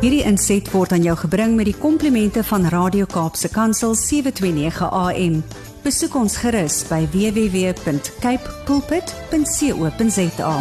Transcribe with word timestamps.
Hierdie 0.00 0.22
inset 0.24 0.64
word 0.72 0.94
aan 0.96 1.02
jou 1.04 1.12
gebring 1.26 1.58
met 1.58 1.66
die 1.68 1.76
komplimente 1.76 2.40
van 2.48 2.62
Radio 2.72 3.04
Kaapse 3.04 3.50
Kansel 3.52 3.92
729 4.00 4.86
AM. 4.96 5.34
Besoek 5.84 6.16
ons 6.16 6.38
gerus 6.40 6.78
by 6.88 7.02
www.cape 7.12 8.54
pulpit.co.za. 8.64 10.54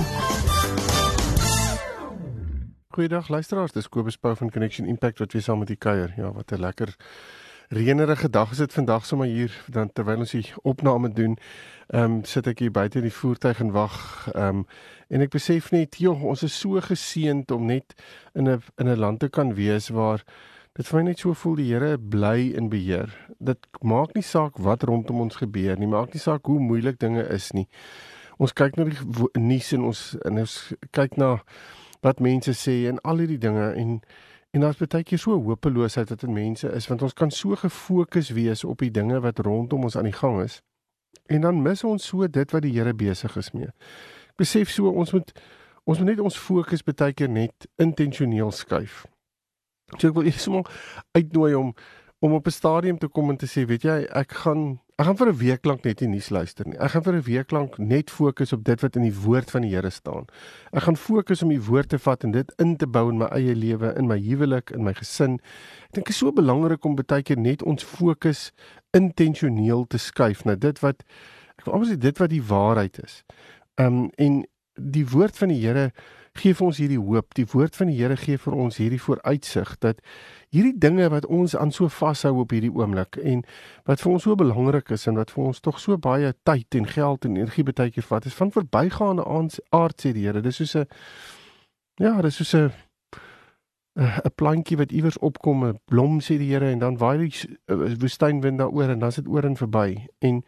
Goeiedag 2.92 3.32
luisteraars, 3.32 3.72
dis 3.72 3.88
Kobus 3.88 4.20
Pau 4.20 4.36
van 4.36 4.52
Connection 4.52 4.92
Impact 4.92 5.24
wat 5.24 5.32
weer 5.32 5.48
saam 5.48 5.64
met 5.64 5.72
u 5.72 5.80
kuier. 5.80 6.12
Ja, 6.20 6.34
wat 6.36 6.52
'n 6.52 6.60
lekker 6.60 6.98
reënerige 7.70 8.30
dag 8.30 8.52
is 8.52 8.58
dit 8.58 8.74
vandag 8.74 9.06
sommer 9.06 9.28
hier 9.28 9.64
dan 9.72 9.92
terwyl 9.94 10.18
ons 10.18 10.32
die 10.32 10.52
opname 10.62 11.14
doen. 11.14 11.38
Ehm 11.90 12.04
um, 12.04 12.24
sit 12.24 12.46
ek 12.46 12.60
hier 12.62 12.72
buite 12.72 13.00
in 13.00 13.08
die 13.08 13.14
voertuig 13.14 13.60
en 13.64 13.72
wag. 13.74 13.98
Ehm 14.36 14.62
um, 14.62 14.66
en 15.10 15.24
ek 15.26 15.32
besef 15.34 15.72
net, 15.74 15.98
joh, 15.98 16.22
ons 16.30 16.44
is 16.46 16.54
so 16.54 16.78
geseënd 16.86 17.50
om 17.52 17.66
net 17.66 17.96
in 18.38 18.46
'n 18.48 18.62
in 18.78 18.90
'n 18.90 19.00
land 19.00 19.20
te 19.20 19.30
kan 19.30 19.56
wees 19.58 19.90
waar 19.90 20.24
dit 20.76 20.88
vir 20.88 21.00
my 21.00 21.04
net 21.08 21.20
so 21.20 21.34
voel 21.34 21.56
die 21.56 21.74
Here 21.74 21.98
bly 21.98 22.54
in 22.54 22.70
beheer. 22.70 23.10
Dit 23.40 23.66
maak 23.82 24.14
nie 24.14 24.24
saak 24.24 24.58
wat 24.58 24.84
rondom 24.84 25.22
ons 25.22 25.36
gebeur 25.36 25.78
nie, 25.80 25.88
maak 25.88 26.14
nie 26.14 26.22
saak 26.22 26.46
hoe 26.46 26.60
moeilik 26.60 27.00
dinge 27.00 27.24
is 27.30 27.52
nie. 27.52 27.68
Ons 28.38 28.54
kyk 28.54 28.78
na 28.78 28.84
die 28.84 29.40
nuus 29.40 29.74
en 29.74 29.82
ons 29.84 30.16
en 30.26 30.40
ons 30.40 30.74
kyk 30.92 31.18
na 31.18 31.42
wat 32.02 32.20
mense 32.20 32.54
sê 32.54 32.88
en 32.88 33.02
al 33.04 33.18
hierdie 33.18 33.42
dinge 33.42 33.74
en 33.74 34.02
En 34.52 34.60
daar's 34.62 34.78
baie 34.78 35.04
keer 35.04 35.20
so 35.20 35.38
hopeloosheid 35.46 36.10
wat 36.10 36.24
in 36.24 36.34
mense 36.34 36.70
is 36.74 36.88
want 36.88 37.02
ons 37.02 37.14
kan 37.14 37.32
so 37.32 37.56
gefokus 37.56 38.30
wees 38.34 38.64
op 38.64 38.80
die 38.82 38.92
dinge 38.92 39.20
wat 39.22 39.40
rondom 39.46 39.84
ons 39.84 39.96
aan 39.96 40.10
die 40.10 40.20
gang 40.22 40.42
is. 40.42 40.62
En 41.30 41.42
dan 41.42 41.62
mis 41.62 41.84
ons 41.84 42.06
so 42.06 42.28
dit 42.28 42.52
wat 42.52 42.62
die 42.62 42.74
Here 42.74 42.94
besig 42.94 43.38
is 43.38 43.52
mee. 43.52 43.70
Ek 44.34 44.38
besef 44.38 44.70
so 44.74 44.90
ons 44.90 45.14
moet 45.14 45.32
ons 45.86 45.98
moet 45.98 46.12
net 46.12 46.20
ons 46.20 46.38
fokus 46.38 46.84
baie 46.86 47.14
keer 47.14 47.30
net 47.30 47.66
intentioneel 47.82 48.52
skuif. 48.52 49.06
So 49.98 50.10
ek 50.10 50.14
wil 50.18 50.30
eers 50.30 50.48
maar 50.48 50.70
uitnooi 51.18 51.54
om 51.58 51.74
om 52.20 52.34
op 52.34 52.46
'n 52.46 52.52
stadium 52.52 52.98
te 52.98 53.08
kom 53.08 53.30
en 53.30 53.38
te 53.38 53.48
sê, 53.48 53.66
weet 53.66 53.82
jy, 53.82 54.04
ek 54.12 54.32
gaan 54.32 54.80
ek 54.98 55.06
gaan 55.06 55.18
vir 55.18 55.28
'n 55.28 55.38
week 55.38 55.66
lank 55.66 55.84
net 55.84 56.02
nie 56.02 56.10
nuus 56.10 56.30
luister 56.30 56.68
nie. 56.68 56.78
Ek 56.78 56.92
gaan 56.92 57.04
vir 57.04 57.14
'n 57.14 57.22
week 57.22 57.52
lank 57.52 57.78
net 57.78 58.10
fokus 58.10 58.54
op 58.54 58.64
dit 58.64 58.82
wat 58.82 58.96
in 58.96 59.04
die 59.04 59.16
woord 59.16 59.52
van 59.52 59.62
die 59.62 59.70
Here 59.70 59.90
staan. 59.90 60.26
Ek 60.74 60.84
gaan 60.84 60.98
fokus 60.98 61.44
om 61.44 61.50
die 61.50 61.62
woord 61.62 61.90
te 61.90 62.00
vat 62.00 62.24
en 62.24 62.32
dit 62.32 62.54
in 62.58 62.76
te 62.76 62.88
bou 62.88 63.10
in 63.10 63.18
my 63.18 63.26
eie 63.26 63.56
lewe, 63.56 63.96
in 63.98 64.08
my 64.08 64.20
huwelik, 64.20 64.72
in 64.72 64.84
my 64.84 64.94
gesin. 64.94 65.34
Ek 65.34 65.94
dink 65.94 66.06
dit 66.06 66.10
is 66.10 66.18
so 66.18 66.32
belangrik 66.32 66.86
om 66.86 66.96
baie 66.96 67.24
keer 67.24 67.38
net 67.38 67.64
ons 67.64 67.84
fokus 67.84 68.52
intentioneel 68.98 69.86
te 69.88 69.98
skuif 69.98 70.46
na 70.46 70.56
dit 70.56 70.80
wat 70.80 71.04
ek 71.60 71.66
wil 71.66 71.76
amper 71.76 71.92
sê 71.92 71.98
dit 72.00 72.22
wat 72.22 72.32
die 72.32 72.44
waarheid 72.44 73.00
is. 73.04 73.22
Um 73.82 74.08
en 74.18 74.44
die 74.80 75.06
woord 75.08 75.38
van 75.38 75.52
die 75.52 75.60
Here 75.60 75.90
gee 76.40 76.54
vir 76.56 76.66
ons 76.70 76.80
hierdie 76.80 77.00
hoop. 77.02 77.34
Die 77.36 77.46
woord 77.52 77.76
van 77.76 77.90
die 77.92 77.98
Here 78.00 78.16
gee 78.20 78.40
vir 78.40 78.56
ons 78.56 78.80
hierdie 78.80 79.02
vooruitsig 79.02 79.74
dat 79.84 80.02
hierdie 80.56 80.76
dinge 80.78 81.10
wat 81.12 81.26
ons 81.26 81.56
aan 81.58 81.74
so 81.76 81.90
vashou 81.92 82.36
op 82.44 82.54
hierdie 82.56 82.72
oomblik 82.72 83.20
en 83.20 83.44
wat 83.90 84.02
vir 84.04 84.14
ons 84.14 84.24
so 84.28 84.38
belangrik 84.40 84.92
is 84.96 85.08
en 85.10 85.20
wat 85.20 85.34
vir 85.36 85.50
ons 85.50 85.60
tog 85.66 85.80
so 85.82 85.98
baie 85.98 86.32
tyd 86.48 86.80
en 86.80 86.88
geld 86.88 87.26
en 87.26 87.40
energie 87.42 87.66
baie 87.68 87.92
keer 87.92 88.08
vat, 88.08 88.26
is 88.26 88.38
van 88.38 88.54
verbygaande 88.56 89.26
aard 89.26 90.00
sê 90.00 90.14
die 90.14 90.28
Here. 90.28 90.42
Dis 90.42 90.62
soos 90.62 90.76
'n 90.76 90.88
ja, 92.00 92.22
dis 92.22 92.36
soos 92.36 92.56
'n 92.56 92.72
'n 94.00 94.32
plantjie 94.36 94.78
wat 94.78 94.92
iewers 94.92 95.18
opkom, 95.18 95.66
'n 95.66 95.80
blom 95.86 96.20
sê 96.20 96.38
die 96.38 96.52
Here 96.52 96.72
en 96.72 96.80
dan 96.80 96.98
waai 96.98 97.18
die 97.18 97.98
woestynwind 98.00 98.58
daaroor 98.58 98.90
en 98.90 99.00
dan 99.00 99.10
is 99.10 99.16
dit 99.16 99.28
oor 99.28 99.44
en 99.44 99.58
verby. 99.58 100.08
En 100.20 100.44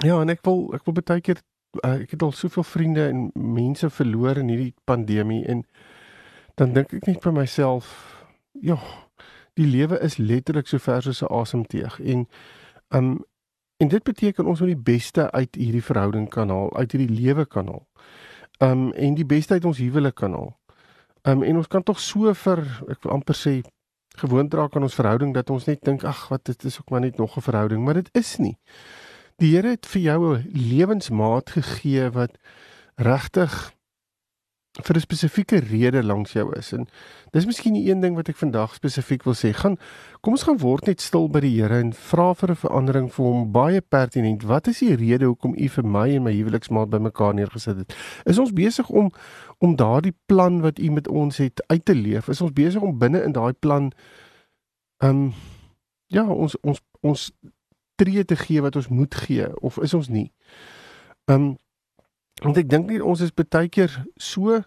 ja, 0.00 0.20
en 0.20 0.28
ek 0.28 0.40
wil 0.42 0.74
ek 0.74 0.84
wil 0.84 0.94
baie 0.94 1.20
keer 1.20 1.42
uh, 1.84 2.00
ek 2.00 2.10
het 2.10 2.22
al 2.22 2.32
soveel 2.32 2.62
vriende 2.62 3.08
en 3.08 3.30
mense 3.34 3.90
verloor 3.90 4.36
in 4.36 4.48
hierdie 4.48 4.74
pandemie 4.84 5.44
en 5.44 5.64
dan 6.54 6.72
dink 6.72 6.92
ek 6.92 7.06
net 7.06 7.22
vir 7.22 7.32
myself, 7.32 7.86
ja, 8.52 8.78
die 9.54 9.66
lewe 9.66 10.00
is 10.00 10.16
letterlik 10.16 10.68
so 10.68 10.78
ver 10.78 11.02
soos 11.02 11.22
'n 11.22 11.32
asemteug 11.32 12.00
en 12.00 12.26
um 12.88 13.24
en 13.76 13.88
dit 13.88 14.02
beteken 14.02 14.46
ons 14.46 14.60
moet 14.60 14.68
die 14.68 14.84
beste 14.92 15.30
uit 15.30 15.54
hierdie 15.54 15.82
verhouding 15.82 16.28
kan 16.28 16.48
haal, 16.48 16.76
uit 16.76 16.92
hierdie 16.92 17.20
lewe 17.20 17.46
kan 17.46 17.66
haal. 17.66 17.86
Um 18.60 18.92
en 18.92 19.14
die 19.14 19.26
beste 19.26 19.54
uit 19.54 19.64
ons 19.64 19.78
huwelik 19.78 20.14
kan 20.14 20.32
haal. 20.32 20.61
Um 21.22 21.42
en 21.42 21.56
ons 21.56 21.68
kan 21.70 21.82
tog 21.82 22.00
so 22.00 22.32
vir 22.34 22.64
ek 22.90 23.04
wil 23.04 23.12
amper 23.14 23.36
sê 23.38 23.60
gewoond 24.18 24.54
raak 24.54 24.74
aan 24.76 24.86
ons 24.88 24.96
verhouding 24.98 25.32
dat 25.34 25.50
ons 25.50 25.68
net 25.68 25.80
dink 25.86 26.04
ag 26.04 26.26
wat 26.32 26.44
dit 26.50 26.64
is 26.68 26.80
ook 26.80 26.90
maar 26.90 27.00
net 27.00 27.18
nog 27.18 27.36
'n 27.36 27.46
verhouding, 27.46 27.84
maar 27.84 27.94
dit 27.94 28.10
is 28.12 28.36
nie. 28.38 28.56
Die 29.38 29.54
Here 29.54 29.70
het 29.70 29.86
vir 29.86 30.02
jou 30.02 30.36
'n 30.36 30.50
lewensmaat 30.52 31.50
gegee 31.50 32.10
wat 32.10 32.36
regtig 32.96 33.72
vir 34.80 34.96
'n 34.96 35.00
spesifieke 35.00 35.58
rede 35.58 36.02
langs 36.02 36.32
jou 36.32 36.56
is. 36.56 36.72
En 36.72 36.88
dis 37.30 37.46
miskien 37.46 37.72
die 37.72 37.90
een 37.90 38.00
ding 38.00 38.14
wat 38.14 38.28
ek 38.28 38.36
vandag 38.36 38.74
spesifiek 38.74 39.22
wil 39.24 39.34
sê. 39.34 39.52
Gaan 39.52 39.76
kom 40.20 40.32
ons 40.32 40.42
gaan 40.42 40.58
word 40.58 40.86
net 40.86 41.00
stil 41.00 41.28
by 41.28 41.40
die 41.40 41.60
Here 41.60 41.78
en 41.78 41.92
vra 41.92 42.34
vir 42.34 42.50
'n 42.50 42.56
verandering 42.56 43.12
vir 43.12 43.24
hom 43.24 43.52
baie 43.52 43.80
pertinent. 43.80 44.42
Wat 44.42 44.66
is 44.66 44.78
die 44.78 44.94
rede 44.94 45.24
hoekom 45.24 45.54
u 45.58 45.68
vir 45.68 45.84
my 45.84 46.08
en 46.14 46.22
my 46.22 46.32
huweliksmaat 46.32 46.90
bymekaar 46.90 47.34
neergesit 47.34 47.76
het? 47.76 47.96
Is 48.24 48.38
ons 48.38 48.52
besig 48.52 48.88
om 48.88 49.10
om 49.58 49.76
daardie 49.76 50.14
plan 50.26 50.60
wat 50.60 50.78
u 50.78 50.90
met 50.90 51.08
ons 51.08 51.36
het 51.36 51.62
uit 51.66 51.84
te 51.84 51.94
leef? 51.94 52.28
Is 52.28 52.40
ons 52.40 52.52
besig 52.52 52.82
om 52.82 52.98
binne 52.98 53.22
in 53.22 53.32
daai 53.32 53.52
plan 53.52 53.92
ehm 54.98 55.10
um, 55.10 55.32
ja, 56.06 56.24
ons 56.24 56.56
ons 56.60 56.80
ons 57.00 57.32
tree 57.96 58.24
te 58.24 58.36
gee 58.36 58.60
wat 58.60 58.76
ons 58.76 58.88
moet 58.88 59.14
gee 59.14 59.60
of 59.60 59.78
is 59.78 59.94
ons 59.94 60.08
nie? 60.08 60.32
Ehm 61.26 61.42
um, 61.42 61.58
want 62.40 62.56
ek 62.56 62.68
dink 62.68 62.88
nie 62.88 63.02
ons 63.02 63.20
is 63.20 63.34
baie 63.34 63.68
keer 63.68 64.04
so 64.16 64.62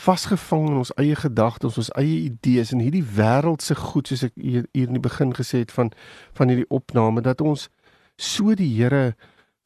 vasgevang 0.00 0.68
in 0.70 0.78
ons 0.80 0.92
eie 0.96 1.16
gedagtes, 1.18 1.76
ons 1.76 1.90
eie 2.00 2.24
idees 2.24 2.72
en 2.72 2.80
hierdie 2.80 3.04
wêreldse 3.04 3.76
goed 3.76 4.08
soos 4.08 4.24
ek 4.24 4.32
hier, 4.36 4.64
hier 4.72 4.88
in 4.88 4.96
die 4.96 5.02
begin 5.02 5.34
gesê 5.36 5.64
het 5.64 5.74
van 5.76 5.92
van 6.38 6.48
hierdie 6.48 6.70
opname 6.70 7.20
dat 7.26 7.44
ons 7.44 7.68
so 8.16 8.54
die 8.56 8.70
Here 8.76 9.14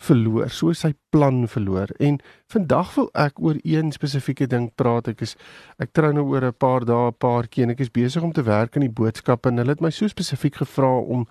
verloor, 0.04 0.50
so 0.50 0.75
sy 0.76 0.92
plan 1.14 1.44
verloor. 1.48 1.92
En 2.02 2.19
vandag 2.52 2.91
wil 2.97 3.08
ek 3.19 3.38
oor 3.41 3.58
een 3.62 3.92
spesifieke 3.94 4.48
ding 4.50 4.69
praat. 4.76 5.08
Ek 5.14 5.22
is 5.25 5.36
ek 5.82 5.94
trou 5.96 6.12
nou 6.12 6.26
oor 6.32 6.44
'n 6.44 6.52
paar 6.52 6.84
dae, 6.84 7.08
'n 7.08 7.19
paar 7.19 7.48
keer 7.48 7.64
en 7.64 7.70
ek 7.70 7.81
is 7.81 7.91
besig 7.91 8.22
om 8.22 8.32
te 8.32 8.42
werk 8.42 8.76
aan 8.76 8.86
die 8.86 8.98
boodskap 9.00 9.46
en 9.46 9.56
hulle 9.58 9.70
het 9.70 9.81
my 9.81 9.91
so 9.91 10.06
spesifiek 10.08 10.56
gevra 10.56 10.98
om 10.98 11.26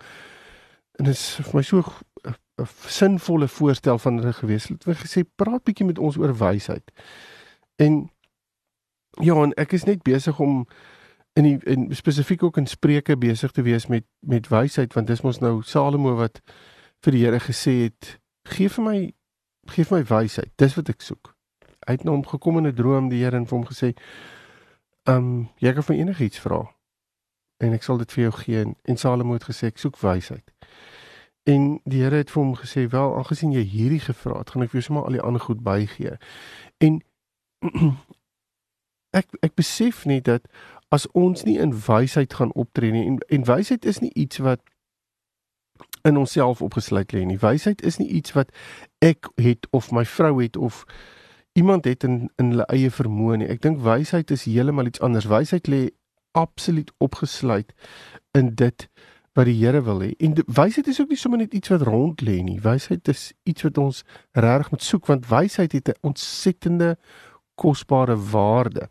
en 0.98 1.04
dit 1.04 1.14
is 1.14 1.36
vir 1.42 1.54
my 1.54 1.62
so 1.62 1.82
sinvolle 2.86 3.48
voorstel 3.48 3.98
van 3.98 4.16
hulle 4.16 4.32
gewees. 4.32 4.64
Hulle 4.68 4.96
het 4.96 5.02
gesê 5.06 5.24
praat 5.36 5.64
bietjie 5.64 5.86
met 5.86 5.98
ons 5.98 6.16
oor 6.16 6.34
wysheid. 6.38 6.90
En 7.76 8.10
ja, 9.22 9.34
en 9.34 9.54
ek 9.58 9.72
is 9.72 9.84
net 9.84 10.02
besig 10.02 10.38
om 10.38 10.66
in 11.34 11.48
die 11.48 11.58
in 11.66 11.88
spesifiek 11.94 12.42
ook 12.42 12.56
in 12.56 12.66
Spreuke 12.66 13.16
besig 13.18 13.50
te 13.50 13.62
wees 13.62 13.86
met 13.86 14.04
met 14.20 14.48
wysheid 14.48 14.94
want 14.94 15.06
dis 15.06 15.22
mos 15.22 15.40
nou 15.42 15.62
Salomo 15.62 16.14
wat 16.14 16.40
vir 17.02 17.12
die 17.12 17.24
Here 17.24 17.40
gesê 17.42 17.74
het 17.82 18.18
gee 18.48 18.68
vir 18.68 18.84
my 18.84 18.98
gee 19.74 19.84
vir 19.84 19.98
my 19.98 20.04
wysheid. 20.04 20.52
Dis 20.56 20.76
wat 20.78 20.88
ek 20.88 21.02
soek. 21.02 21.34
Hy 21.86 21.98
het 21.98 22.04
nou 22.04 22.14
hom 22.14 22.26
gekom 22.26 22.58
in 22.58 22.66
'n 22.66 22.74
droom 22.74 23.08
die 23.08 23.24
Here 23.24 23.36
en 23.36 23.46
vir 23.46 23.58
hom 23.58 23.66
gesê 23.66 23.94
um, 25.04 25.48
jy 25.58 25.72
kan 25.72 25.82
vir 25.82 25.96
enigiets 25.96 26.38
vra 26.38 26.62
en 27.58 27.72
ek 27.72 27.82
sal 27.82 27.98
dit 27.98 28.12
vir 28.12 28.22
jou 28.22 28.32
gee 28.32 28.64
en 28.84 28.96
Salomo 28.96 29.32
het 29.32 29.44
gesê 29.50 29.66
ek 29.66 29.78
soek 29.78 29.98
wysheid. 29.98 30.53
En 31.44 31.80
die 31.84 32.02
Here 32.02 32.16
het 32.16 32.30
vir 32.30 32.42
hom 32.42 32.56
gesê, 32.56 32.88
"Wel, 32.88 33.16
aangesien 33.16 33.52
jy 33.52 33.62
hierdie 33.62 34.00
gevra 34.00 34.38
het, 34.38 34.50
gaan 34.50 34.62
ek 34.62 34.70
vir 34.70 34.80
jou 34.80 34.86
sommer 34.86 35.04
al 35.04 35.12
die 35.12 35.20
ander 35.20 35.40
goed 35.40 35.62
bygee." 35.62 36.16
En 36.78 37.02
ek 39.20 39.26
ek 39.42 39.54
besef 39.54 40.04
net 40.04 40.24
dat 40.24 40.48
as 40.88 41.06
ons 41.10 41.44
nie 41.44 41.58
in 41.58 41.74
wysheid 41.86 42.34
gaan 42.34 42.52
optree 42.52 42.90
nie 42.90 43.06
en 43.06 43.18
en 43.28 43.44
wysheid 43.44 43.84
is 43.84 43.98
nie 43.98 44.12
iets 44.14 44.38
wat 44.38 44.60
in 46.02 46.16
onsself 46.16 46.62
opgesluit 46.62 47.12
lê 47.12 47.24
nie. 47.24 47.38
Wysheid 47.38 47.82
is 47.82 47.96
nie 47.96 48.08
iets 48.08 48.32
wat 48.32 48.50
ek 48.98 49.28
het 49.40 49.66
of 49.70 49.90
my 49.92 50.04
vrou 50.04 50.42
het 50.42 50.56
of 50.56 50.84
iemand 51.52 51.84
het 51.84 52.04
in 52.04 52.30
in 52.36 52.50
hulle 52.50 52.66
eie 52.66 52.90
vermoë 52.90 53.36
nie. 53.36 53.48
Ek 53.48 53.62
dink 53.62 53.80
wysheid 53.84 54.30
is 54.30 54.44
heeltemal 54.44 54.86
iets 54.86 55.00
anders. 55.00 55.28
Wysheid 55.30 55.68
lê 55.68 55.88
absoluut 56.32 56.92
opgesluit 56.98 57.72
in 58.32 58.54
dit 58.54 58.88
wat 59.34 59.46
die 59.50 59.56
Here 59.58 59.82
wil 59.82 60.00
hê. 60.02 60.12
En 60.22 60.36
wysheid 60.46 60.86
is 60.86 61.00
ook 61.00 61.10
nie 61.10 61.18
sommer 61.18 61.42
net 61.42 61.54
iets 61.54 61.72
wat 61.74 61.82
rond 61.82 62.22
lê 62.22 62.40
nie. 62.42 62.60
Wysheid 62.62 63.08
is 63.08 63.32
iets 63.42 63.66
wat 63.66 63.78
ons 63.78 64.02
regtig 64.32 64.70
moet 64.70 64.82
soek 64.82 65.06
want 65.10 65.30
wysheid 65.30 65.72
het 65.72 65.88
'n 65.88 66.00
ontsettende 66.00 66.96
kosbare 67.54 68.16
waarde. 68.30 68.88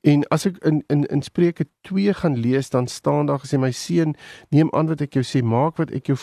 En 0.00 0.24
as 0.28 0.46
ek 0.46 0.58
in 0.68 0.82
in 0.86 1.04
in 1.04 1.22
Spreuke 1.22 1.66
2 1.88 2.14
gaan 2.14 2.36
lees, 2.36 2.70
dan 2.70 2.86
staan 2.86 3.26
daar 3.26 3.40
gesê 3.40 3.58
my 3.58 3.70
seun, 3.70 4.14
neem 4.48 4.68
aan 4.72 4.86
wat 4.86 5.00
ek 5.00 5.14
jou 5.14 5.24
sê, 5.24 5.42
maak 5.44 5.76
wat 5.76 5.90
ek 5.90 6.06
jou 6.06 6.18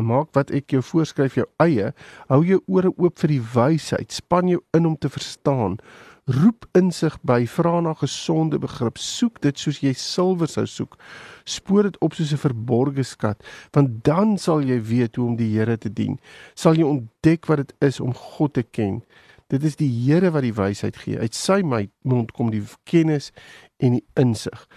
maak 0.00 0.32
wat 0.32 0.50
ek 0.50 0.70
jou 0.70 0.82
voorskryf 0.82 1.34
jou 1.34 1.46
eie, 1.56 1.92
hou 2.28 2.44
jou 2.44 2.60
ore 2.66 2.92
oop 2.96 3.18
vir 3.18 3.28
die 3.28 3.44
wysheid, 3.54 4.12
span 4.12 4.48
jou 4.48 4.62
in 4.72 4.86
om 4.86 4.96
te 4.96 5.08
verstaan 5.08 5.78
roep 6.24 6.64
insig 6.72 7.18
by, 7.22 7.44
vra 7.46 7.80
na 7.84 7.92
gesonde 8.00 8.58
begrip, 8.58 8.96
soek 8.98 9.40
dit 9.44 9.58
soos 9.60 9.82
jy 9.84 9.92
silwer 9.98 10.48
sou 10.48 10.64
soek. 10.66 10.96
Spoor 11.44 11.90
dit 11.90 11.98
op 12.00 12.14
soos 12.14 12.32
'n 12.32 12.40
verborgde 12.40 13.02
skat, 13.04 13.44
want 13.72 14.04
dan 14.04 14.38
sal 14.38 14.62
jy 14.62 14.80
weet 14.80 15.16
hoe 15.16 15.26
om 15.26 15.36
die 15.36 15.58
Here 15.58 15.78
te 15.78 15.92
dien. 15.92 16.18
Sal 16.54 16.74
jy 16.74 16.82
ontdek 16.82 17.46
wat 17.46 17.56
dit 17.56 17.74
is 17.80 18.00
om 18.00 18.14
God 18.14 18.54
te 18.54 18.62
ken. 18.62 19.02
Dit 19.48 19.62
is 19.64 19.76
die 19.76 19.88
Here 19.88 20.30
wat 20.30 20.42
die 20.42 20.54
wysheid 20.54 20.96
gee. 20.96 21.18
Uit 21.18 21.34
sy 21.34 21.62
mond 22.02 22.32
kom 22.32 22.50
die 22.50 22.64
kennis 22.84 23.32
en 23.76 23.92
die 23.92 24.04
insig. 24.14 24.68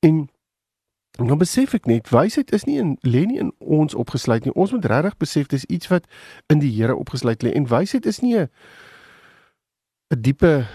En 0.00 0.28
dan 1.26 1.38
besef 1.38 1.74
ek 1.74 1.86
net 1.86 2.10
wysheid 2.10 2.52
is 2.52 2.64
nie 2.64 2.78
in 2.78 2.98
lê 3.02 3.24
nie 3.26 3.38
in 3.38 3.52
ons 3.58 3.94
opgesluit 3.94 4.44
nie. 4.44 4.54
Ons 4.54 4.70
moet 4.72 4.84
regtig 4.84 5.16
besef 5.16 5.46
dis 5.46 5.64
iets 5.64 5.88
wat 5.88 6.06
in 6.46 6.58
die 6.58 6.70
Here 6.70 6.94
opgesluit 6.96 7.42
lê 7.42 7.52
en 7.52 7.66
wysheid 7.66 8.06
is 8.06 8.20
nie 8.20 8.36
'n 8.38 8.48
'n 10.10 10.20
diepe 10.20 10.66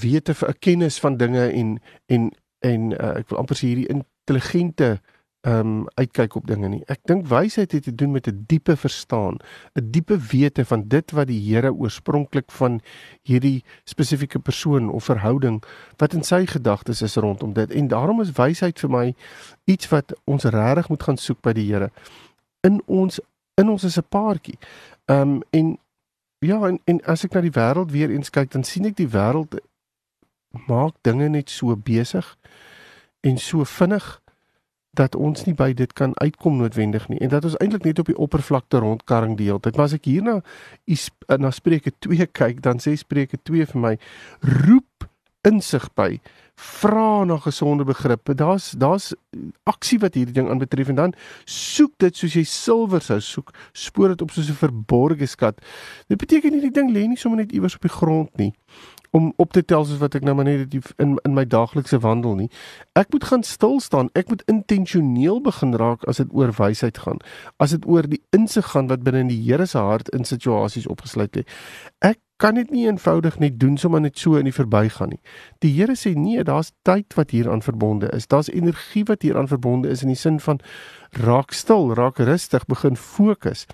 wete 0.00 0.34
vir 0.34 0.48
'n 0.48 0.58
kennis 0.58 1.00
van 1.00 1.16
dinge 1.16 1.48
en 1.52 1.80
en 2.06 2.32
en 2.58 2.92
uh, 2.92 3.18
ek 3.18 3.28
wil 3.28 3.38
amper 3.38 3.56
sê 3.56 3.66
hierdie 3.66 3.90
intelligente 3.90 5.00
ehm 5.42 5.66
um, 5.66 5.86
uitkyk 5.98 6.34
op 6.38 6.46
dinge 6.46 6.68
nie. 6.68 6.84
Ek 6.86 7.00
dink 7.10 7.26
wysheid 7.26 7.72
het 7.74 7.82
te 7.82 7.94
doen 7.94 8.12
met 8.14 8.28
'n 8.30 8.44
diepe 8.46 8.76
verstaan, 8.76 9.38
'n 9.74 9.90
diepe 9.90 10.18
wete 10.18 10.64
van 10.64 10.88
dit 10.88 11.10
wat 11.10 11.26
die 11.26 11.40
Here 11.40 11.72
oorspronklik 11.74 12.50
van 12.50 12.80
hierdie 13.22 13.64
spesifieke 13.84 14.38
persoon 14.38 14.90
of 14.90 15.04
verhouding 15.04 15.62
wat 15.96 16.14
in 16.14 16.22
sy 16.22 16.46
gedagtes 16.46 17.02
is 17.02 17.16
rondom 17.16 17.52
dit. 17.52 17.70
En 17.70 17.88
daarom 17.88 18.20
is 18.20 18.30
wysheid 18.32 18.78
vir 18.80 18.90
my 18.90 19.14
iets 19.64 19.88
wat 19.88 20.14
ons 20.24 20.44
regtig 20.44 20.88
moet 20.88 21.02
gaan 21.02 21.16
soek 21.16 21.40
by 21.40 21.52
die 21.52 21.72
Here. 21.72 21.90
In 22.60 22.82
ons 22.86 23.20
in 23.54 23.68
ons 23.68 23.84
is 23.84 23.98
'n 23.98 24.06
paartjie. 24.08 24.58
Ehm 25.04 25.20
um, 25.20 25.42
en 25.50 25.78
ja, 26.42 26.58
en, 26.66 26.80
en 26.84 26.98
as 27.06 27.24
ek 27.26 27.36
na 27.36 27.44
die 27.44 27.54
wêreld 27.54 27.92
weer 27.94 28.10
eens 28.10 28.32
kyk, 28.34 28.50
dan 28.54 28.66
sien 28.66 28.88
ek 28.88 28.98
die 28.98 29.10
wêreld 29.10 29.58
maak 30.68 30.98
dinge 31.06 31.30
net 31.32 31.50
so 31.50 31.74
besig 31.76 32.26
en 33.24 33.38
so 33.40 33.64
vinnig 33.64 34.18
dat 34.92 35.14
ons 35.16 35.46
nie 35.46 35.54
by 35.56 35.70
dit 35.72 35.92
kan 35.96 36.12
uitkom 36.20 36.58
noodwendig 36.60 37.06
nie 37.08 37.20
en 37.24 37.30
dat 37.32 37.46
ons 37.48 37.56
eintlik 37.64 37.86
net 37.88 38.02
op 38.02 38.10
die 38.10 38.18
oppervlakte 38.18 38.82
rondkarring 38.84 39.38
die 39.38 39.48
hele 39.48 39.62
tyd. 39.64 39.78
Maar 39.78 39.88
as 39.88 39.96
ek 39.96 40.08
hierna 40.10 40.40
na 41.40 41.52
Spreuke 41.54 41.94
2 42.04 42.28
kyk, 42.40 42.60
dan 42.64 42.82
sê 42.82 42.94
Spreuke 43.00 43.40
2 43.40 43.70
vir 43.72 43.80
my 43.80 43.94
roep 44.66 45.08
insig 45.48 45.88
by 45.96 46.18
vra 46.62 47.24
na 47.24 47.36
gesonde 47.42 47.84
begrippe. 47.84 48.34
Daar's 48.34 48.70
daar's 48.78 49.12
aksie 49.64 49.98
wat 49.98 50.14
hierdie 50.14 50.34
ding 50.34 50.48
aanbetref 50.50 50.88
en 50.88 50.94
dan 50.94 51.14
soek 51.44 51.92
dit 52.02 52.16
soos 52.16 52.34
jy 52.38 52.44
silwer 52.48 53.02
sou 53.02 53.20
soek, 53.20 53.52
spoor 53.72 54.14
dit 54.14 54.22
op 54.22 54.30
soos 54.30 54.50
'n 54.50 54.62
verborgde 54.62 55.26
skat. 55.26 55.60
Dit 56.08 56.18
beteken 56.18 56.52
nie 56.52 56.60
die 56.60 56.70
ding 56.70 56.90
lê 56.90 57.06
nie 57.06 57.16
sommer 57.16 57.40
net 57.40 57.52
iewers 57.52 57.74
op 57.74 57.82
die 57.82 57.96
grond 57.96 58.36
nie 58.36 58.52
om 59.12 59.32
op 59.36 59.52
te 59.52 59.64
tel 59.64 59.84
soos 59.84 60.00
wat 60.00 60.14
ek 60.16 60.24
nou 60.24 60.34
maar 60.38 60.48
net 60.48 60.72
in 60.96 61.18
in 61.20 61.34
my 61.36 61.44
daaglikse 61.44 62.00
wandel 62.00 62.34
nie. 62.38 62.48
Ek 62.96 63.12
moet 63.12 63.28
gaan 63.28 63.44
stil 63.44 63.80
staan. 63.84 64.08
Ek 64.16 64.32
moet 64.32 64.42
intentioneel 64.48 65.42
begin 65.44 65.76
raak 65.76 66.06
as 66.08 66.22
dit 66.22 66.32
oor 66.32 66.54
wysheid 66.56 66.98
gaan. 67.04 67.20
As 67.60 67.76
dit 67.76 67.84
oor 67.86 68.08
die 68.08 68.22
insig 68.32 68.72
gaan 68.72 68.88
wat 68.88 69.04
binne 69.04 69.26
in 69.26 69.32
die 69.32 69.40
Here 69.42 69.66
se 69.66 69.78
hart 69.78 70.08
in 70.16 70.24
situasies 70.24 70.88
opgesluit 70.88 71.36
lê. 71.36 71.44
Ek 72.00 72.20
kan 72.42 72.56
dit 72.58 72.70
nie 72.74 72.86
eenvoudig 72.88 73.36
net 73.38 73.60
doen 73.60 73.76
sommer 73.78 74.00
net 74.00 74.18
so 74.18 74.34
in 74.40 74.48
die 74.48 74.56
verbygaan 74.56 75.12
nie. 75.14 75.20
Die 75.62 75.70
Here 75.76 75.94
sê 75.94 76.14
nee, 76.16 76.42
daar's 76.42 76.72
tyd 76.88 77.14
wat 77.14 77.30
hieraan 77.36 77.62
verbonde 77.62 78.08
is. 78.16 78.26
Daar's 78.26 78.50
energie 78.50 79.04
wat 79.06 79.22
hieraan 79.22 79.50
verbonde 79.52 79.92
is 79.92 80.02
in 80.02 80.10
die 80.10 80.18
sin 80.18 80.40
van 80.40 80.58
raak 81.20 81.52
stil, 81.52 81.92
raak 81.94 82.18
rustig, 82.18 82.64
begin 82.66 82.96
fokus. 82.96 83.66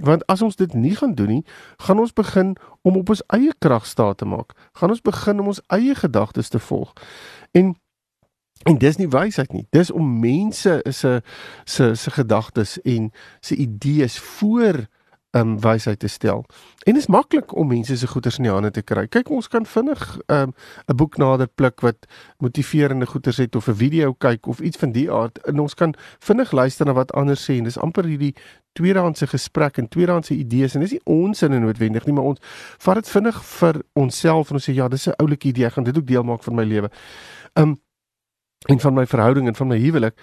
Want 0.00 0.26
as 0.26 0.42
ons 0.42 0.56
dit 0.56 0.74
nie 0.74 0.96
gaan 0.96 1.14
doen 1.14 1.28
nie, 1.28 1.44
gaan 1.76 1.98
ons 1.98 2.12
begin 2.12 2.56
om 2.82 2.96
op 2.96 3.08
ons 3.08 3.22
eie 3.26 3.52
krag 3.58 3.86
staat 3.86 4.18
te 4.18 4.24
maak. 4.24 4.52
Gaan 4.72 4.88
ons 4.88 5.00
begin 5.04 5.40
om 5.40 5.46
ons 5.52 5.60
eie 5.66 5.94
gedagtes 5.94 6.48
te 6.48 6.58
volg. 6.58 6.92
En 7.52 7.76
en 8.62 8.78
dis 8.78 8.96
nie 8.96 9.08
wysheid 9.10 9.52
nie. 9.52 9.66
Dis 9.74 9.90
om 9.90 10.20
mense 10.20 10.80
se 10.90 11.20
se 11.64 11.94
se 11.94 12.10
gedagtes 12.10 12.80
en 12.80 13.10
se 13.40 13.56
idees 13.56 14.18
voor 14.18 14.86
um 15.32 15.60
wysheid 15.60 15.98
te 15.98 16.08
stel. 16.08 16.44
En 16.84 16.92
dit 16.92 17.02
is 17.02 17.06
maklik 17.06 17.54
om 17.56 17.68
mense 17.68 17.96
se 17.96 18.06
goeders 18.06 18.36
in 18.36 18.44
die 18.44 18.52
hande 18.52 18.70
te 18.70 18.82
kry. 18.82 19.06
Kyk, 19.08 19.30
ons 19.32 19.48
kan 19.48 19.66
vinnig 19.66 20.02
um 20.26 20.52
'n 20.86 20.96
boek 20.96 21.16
nader 21.16 21.48
pluk 21.48 21.80
wat 21.80 22.06
motiverende 22.38 23.06
goeders 23.06 23.36
het 23.36 23.56
of 23.56 23.68
'n 23.68 23.74
video 23.74 24.12
kyk 24.12 24.46
of 24.46 24.60
iets 24.60 24.76
van 24.76 24.92
die 24.92 25.10
aard 25.10 25.38
en 25.38 25.58
ons 25.58 25.74
kan 25.74 25.94
vinnig 26.18 26.52
luister 26.52 26.86
na 26.86 26.92
wat 26.92 27.12
ander 27.12 27.36
sê 27.36 27.56
en 27.58 27.64
dis 27.64 27.78
amper 27.78 28.04
hierdie 28.04 28.34
tweedehandse 28.72 29.26
gesprek 29.26 29.78
en 29.78 29.88
tweedehandse 29.88 30.34
idees 30.34 30.74
en 30.74 30.80
dis 30.80 30.90
nie 30.90 31.04
ons 31.04 31.42
in 31.42 31.60
noodwendig 31.60 32.04
nie, 32.04 32.14
maar 32.14 32.24
ons 32.24 32.40
vat 32.78 32.94
dit 32.94 33.08
vinnig 33.08 33.44
vir 33.44 33.82
onsself 33.92 34.50
en 34.50 34.54
ons 34.54 34.70
sê 34.70 34.74
ja, 34.74 34.88
dis 34.88 35.08
'n 35.08 35.14
oulike 35.16 35.48
idee, 35.48 35.66
ek 35.66 35.72
gaan 35.72 35.84
dit 35.84 35.96
ook 35.96 36.06
deel 36.06 36.22
maak 36.22 36.42
van 36.42 36.54
my 36.54 36.64
lewe. 36.64 36.90
Um 37.54 37.80
en 38.68 38.80
van 38.80 38.94
my 38.94 39.06
verhouding 39.06 39.46
en 39.46 39.54
van 39.54 39.66
my 39.66 39.78
huwelik. 39.78 40.14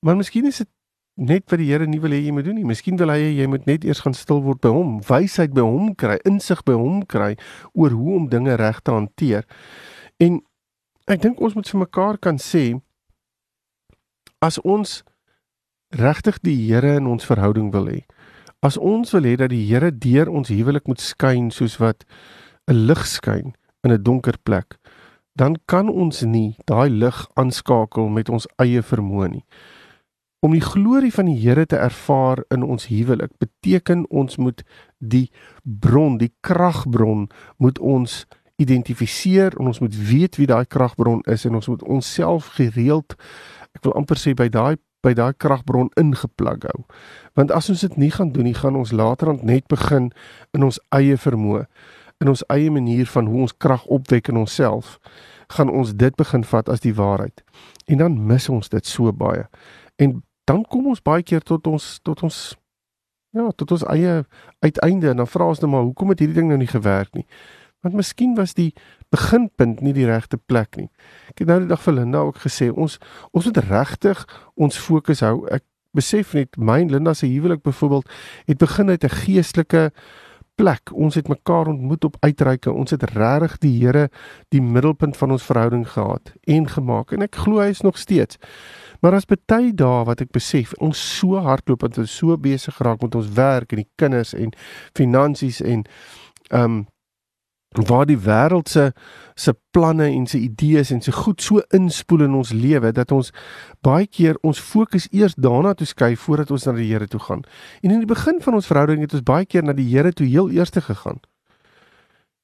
Maar 0.00 0.16
miskien 0.16 0.46
is 0.46 0.56
dit 0.56 0.68
net 1.16 1.44
wat 1.50 1.60
die 1.60 1.68
Here 1.68 1.86
nie 1.86 2.00
wil 2.00 2.14
hê 2.14 2.22
jy 2.24 2.32
moet 2.32 2.46
doen 2.46 2.56
nie. 2.56 2.66
Miskien 2.66 2.96
wil 3.00 3.12
hy 3.12 3.18
hê 3.20 3.30
jy 3.42 3.48
moet 3.50 3.66
net 3.68 3.84
eers 3.84 4.00
gaan 4.04 4.16
stil 4.16 4.42
word 4.44 4.62
by 4.64 4.72
hom, 4.72 5.00
wysheid 5.08 5.52
by 5.54 5.64
hom 5.66 5.92
kry, 5.98 6.18
insig 6.28 6.62
by 6.64 6.76
hom 6.78 7.02
kry 7.04 7.34
oor 7.74 7.92
hoe 7.92 8.16
om 8.16 8.28
dinge 8.32 8.56
reg 8.56 8.80
te 8.80 8.94
hanteer. 8.94 9.46
En 10.20 10.40
ek 11.10 11.22
dink 11.22 11.40
ons 11.40 11.54
moet 11.58 11.68
vir 11.68 11.82
mekaar 11.84 12.18
kan 12.22 12.40
sê 12.40 12.80
as 14.42 14.58
ons 14.64 15.02
regtig 15.92 16.40
die 16.42 16.56
Here 16.66 16.96
in 16.96 17.06
ons 17.06 17.26
verhouding 17.28 17.70
wil 17.72 17.90
hê. 17.90 18.00
As 18.62 18.78
ons 18.78 19.12
wil 19.12 19.26
hê 19.28 19.36
dat 19.36 19.52
die 19.52 19.66
Here 19.68 19.92
deur 19.92 20.30
ons 20.32 20.48
huwelik 20.48 20.88
moet 20.88 21.02
skyn 21.02 21.50
soos 21.50 21.78
wat 21.82 22.04
'n 22.68 22.86
lig 22.88 23.06
skyn 23.06 23.54
in 23.84 23.92
'n 23.92 24.02
donker 24.02 24.38
plek, 24.44 24.78
dan 25.36 25.56
kan 25.66 25.88
ons 25.88 26.22
nie 26.22 26.56
daai 26.66 26.88
lig 26.88 27.26
aanskakel 27.36 28.08
met 28.08 28.28
ons 28.28 28.46
eie 28.58 28.82
vermoë 28.82 29.30
nie. 29.30 29.44
Om 30.42 30.56
die 30.56 30.64
glorie 30.64 31.12
van 31.14 31.28
die 31.30 31.38
Here 31.38 31.66
te 31.66 31.78
ervaar 31.78 32.40
in 32.50 32.64
ons 32.66 32.88
huwelik 32.90 33.30
beteken 33.38 34.08
ons 34.10 34.36
moet 34.42 34.64
die 34.98 35.28
bron, 35.62 36.16
die 36.18 36.32
kragbron 36.42 37.28
moet 37.62 37.78
ons 37.78 38.24
identifiseer 38.58 39.54
en 39.58 39.70
ons 39.70 39.78
moet 39.78 39.94
weet 40.10 40.40
wie 40.40 40.48
daai 40.50 40.66
kragbron 40.66 41.22
is 41.30 41.46
en 41.46 41.54
ons 41.54 41.68
moet 41.70 41.84
onsself 41.86 42.48
gereeld 42.58 43.14
ek 43.76 43.86
wil 43.86 43.94
amper 43.98 44.18
sê 44.18 44.34
by 44.34 44.48
daai 44.50 44.74
by 45.02 45.14
daai 45.18 45.32
kragbron 45.34 45.88
ingeplug 45.98 46.66
hou. 46.70 46.82
Want 47.38 47.50
as 47.54 47.70
ons 47.72 47.82
dit 47.82 47.96
nie 47.98 48.10
gaan 48.14 48.30
doen 48.34 48.46
nie, 48.46 48.54
gaan 48.54 48.78
ons 48.78 48.92
laterand 48.94 49.42
net 49.42 49.66
begin 49.70 50.12
in 50.54 50.62
ons 50.62 50.78
eie 50.94 51.16
vermoë, 51.18 51.64
in 52.22 52.30
ons 52.30 52.44
eie 52.54 52.70
manier 52.70 53.06
van 53.10 53.26
hoe 53.30 53.40
ons 53.46 53.54
krag 53.58 53.82
opwek 53.90 54.30
in 54.30 54.38
onsself, 54.42 55.00
gaan 55.54 55.70
ons 55.70 55.94
dit 55.98 56.18
begin 56.18 56.46
vat 56.46 56.70
as 56.70 56.84
die 56.86 56.94
waarheid. 56.94 57.42
En 57.90 57.98
dan 58.04 58.20
mis 58.26 58.46
ons 58.48 58.70
dit 58.70 58.86
so 58.86 59.10
baie. 59.10 59.48
En 59.98 60.20
dan 60.44 60.64
kom 60.68 60.86
ons 60.90 61.02
baie 61.02 61.22
keer 61.22 61.40
tot 61.46 61.66
ons 61.70 61.98
tot 62.02 62.22
ons 62.26 62.38
ja, 63.32 63.48
tot 63.56 63.74
ons 63.74 63.84
eie 63.94 64.22
uiteinde 64.60 65.12
en 65.12 65.22
dan 65.22 65.30
vra 65.30 65.48
ons 65.52 65.60
net 65.62 65.70
maar 65.70 65.86
hoekom 65.86 66.12
het 66.12 66.22
hierdie 66.22 66.40
ding 66.40 66.50
nou 66.52 66.58
nie 66.60 66.70
gewerk 66.70 67.12
nie? 67.16 67.26
Want 67.82 67.96
miskien 67.98 68.34
was 68.38 68.54
die 68.54 68.70
beginpunt 69.10 69.80
nie 69.82 69.94
die 69.96 70.06
regte 70.06 70.38
plek 70.38 70.76
nie. 70.78 70.88
Ek 71.32 71.42
het 71.42 71.50
nou 71.50 71.58
die 71.64 71.70
dag 71.72 71.82
vir 71.82 71.96
Linda 71.96 72.22
ook 72.28 72.42
gesê 72.44 72.70
ons 72.70 72.98
ons 73.32 73.48
moet 73.48 73.62
regtig 73.66 74.22
ons 74.54 74.78
fokus 74.78 75.24
hou. 75.26 75.46
Ek 75.50 75.64
besef 75.96 76.36
net 76.36 76.56
my 76.56 76.80
en 76.84 76.92
Linda 76.92 77.14
se 77.14 77.26
huwelik 77.28 77.64
byvoorbeeld 77.66 78.08
het 78.48 78.58
begin 78.58 78.90
uit 78.90 79.04
'n 79.04 79.16
geestelike 79.24 79.90
plek. 80.54 80.92
Ons 80.92 81.14
het 81.14 81.28
mekaar 81.28 81.66
ontmoet 81.66 82.04
op 82.04 82.16
uitreike. 82.20 82.72
Ons 82.72 82.90
het 82.90 83.02
regtig 83.02 83.58
die 83.58 83.78
Here 83.80 84.10
die 84.48 84.62
middelpunt 84.62 85.16
van 85.16 85.30
ons 85.30 85.42
verhouding 85.42 85.88
gehad 85.88 86.32
en 86.44 86.68
gemaak 86.68 87.12
en 87.12 87.22
ek 87.22 87.34
glo 87.34 87.58
hy 87.60 87.68
is 87.68 87.80
nog 87.80 87.98
steeds. 87.98 88.38
Maar 89.02 89.18
as 89.18 89.26
baie 89.26 89.72
dae 89.74 90.04
wat 90.06 90.22
ek 90.22 90.30
besef, 90.30 90.76
ons 90.78 90.98
so 91.18 91.40
hardloop 91.42 91.82
en 91.88 92.02
ons 92.04 92.16
so 92.20 92.36
besig 92.38 92.76
geraak 92.78 93.02
met 93.02 93.18
ons 93.18 93.32
werk 93.34 93.74
en 93.74 93.82
die 93.82 93.90
kinders 93.98 94.34
en 94.38 94.54
finansies 94.98 95.60
en 95.60 95.86
ehm 96.50 96.64
um, 96.64 96.80
waar 97.72 98.04
die 98.04 98.18
wêreld 98.20 98.68
se 98.68 98.92
se 99.34 99.54
planne 99.70 100.04
en 100.04 100.26
se 100.26 100.38
idees 100.38 100.90
en 100.90 101.00
se 101.00 101.12
goed 101.12 101.42
so 101.42 101.62
inspoel 101.72 102.26
in 102.26 102.34
ons 102.34 102.52
lewe 102.52 102.92
dat 102.92 103.12
ons 103.12 103.32
baie 103.80 104.06
keer 104.06 104.36
ons 104.42 104.60
fokus 104.60 105.08
eers 105.10 105.34
daarna 105.34 105.72
toe 105.74 105.86
skuif 105.86 106.20
voordat 106.20 106.50
ons 106.50 106.66
na 106.66 106.72
die 106.76 106.90
Here 106.92 107.08
toe 107.08 107.20
gaan. 107.20 107.44
En 107.80 107.90
in 107.90 108.04
die 108.04 108.14
begin 108.14 108.42
van 108.44 108.54
ons 108.54 108.66
verhouding 108.66 109.00
het 109.00 109.14
ons 109.14 109.24
baie 109.24 109.46
keer 109.46 109.64
na 109.64 109.72
die 109.72 109.88
Here 109.88 110.12
toe 110.12 110.26
heel 110.26 110.50
eers 110.50 110.70
gegaan. 110.70 111.20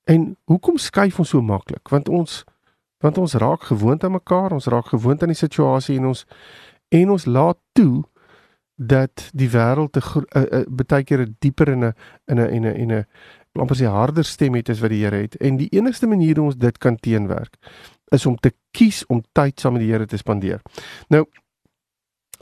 En 0.09 0.37
hoekom 0.45 0.79
skuif 0.79 1.19
ons 1.19 1.29
so 1.29 1.43
maklik? 1.43 1.89
Want 1.89 2.09
ons 2.09 2.45
want 3.01 3.19
ons 3.19 3.35
raak 3.35 3.63
gewoond 3.63 4.05
aan 4.05 4.13
mekaar, 4.13 4.53
ons 4.53 4.67
raak 4.67 4.87
gewoond 4.87 5.23
aan 5.23 5.35
die 5.35 5.39
situasie 5.39 5.97
en 5.99 6.11
ons 6.13 6.25
en 6.89 7.11
ons 7.11 7.27
laat 7.27 7.59
toe 7.73 8.05
dat 8.79 9.31
die 9.35 9.51
wêreld 9.51 9.93
te 9.93 10.01
uh, 10.01 10.43
uh, 10.43 10.63
baie 10.71 11.05
keer 11.05 11.27
dieper 11.43 11.69
in 11.69 11.85
'n 11.85 11.95
in 12.27 12.39
'n 12.39 12.49
en 12.49 12.63
'n 12.63 12.75
en 12.75 12.93
'n 12.99 13.07
amper 13.59 13.77
sy 13.77 13.85
harder 13.91 14.25
stem 14.25 14.55
het 14.55 14.71
as 14.71 14.81
wat 14.81 14.91
die 14.91 15.05
Here 15.05 15.17
het. 15.17 15.37
En 15.37 15.57
die 15.57 15.69
enigste 15.69 16.07
manier 16.07 16.37
hoe 16.37 16.45
ons 16.45 16.57
dit 16.57 16.79
kan 16.79 16.97
teenwerk 16.97 17.57
is 18.11 18.27
om 18.27 18.37
te 18.37 18.53
kies 18.71 19.07
om 19.07 19.23
tyd 19.33 19.61
saam 19.61 19.73
met 19.73 19.83
die 19.83 19.93
Here 19.93 20.07
te 20.07 20.17
spandeer. 20.17 20.61
Nou 21.09 21.27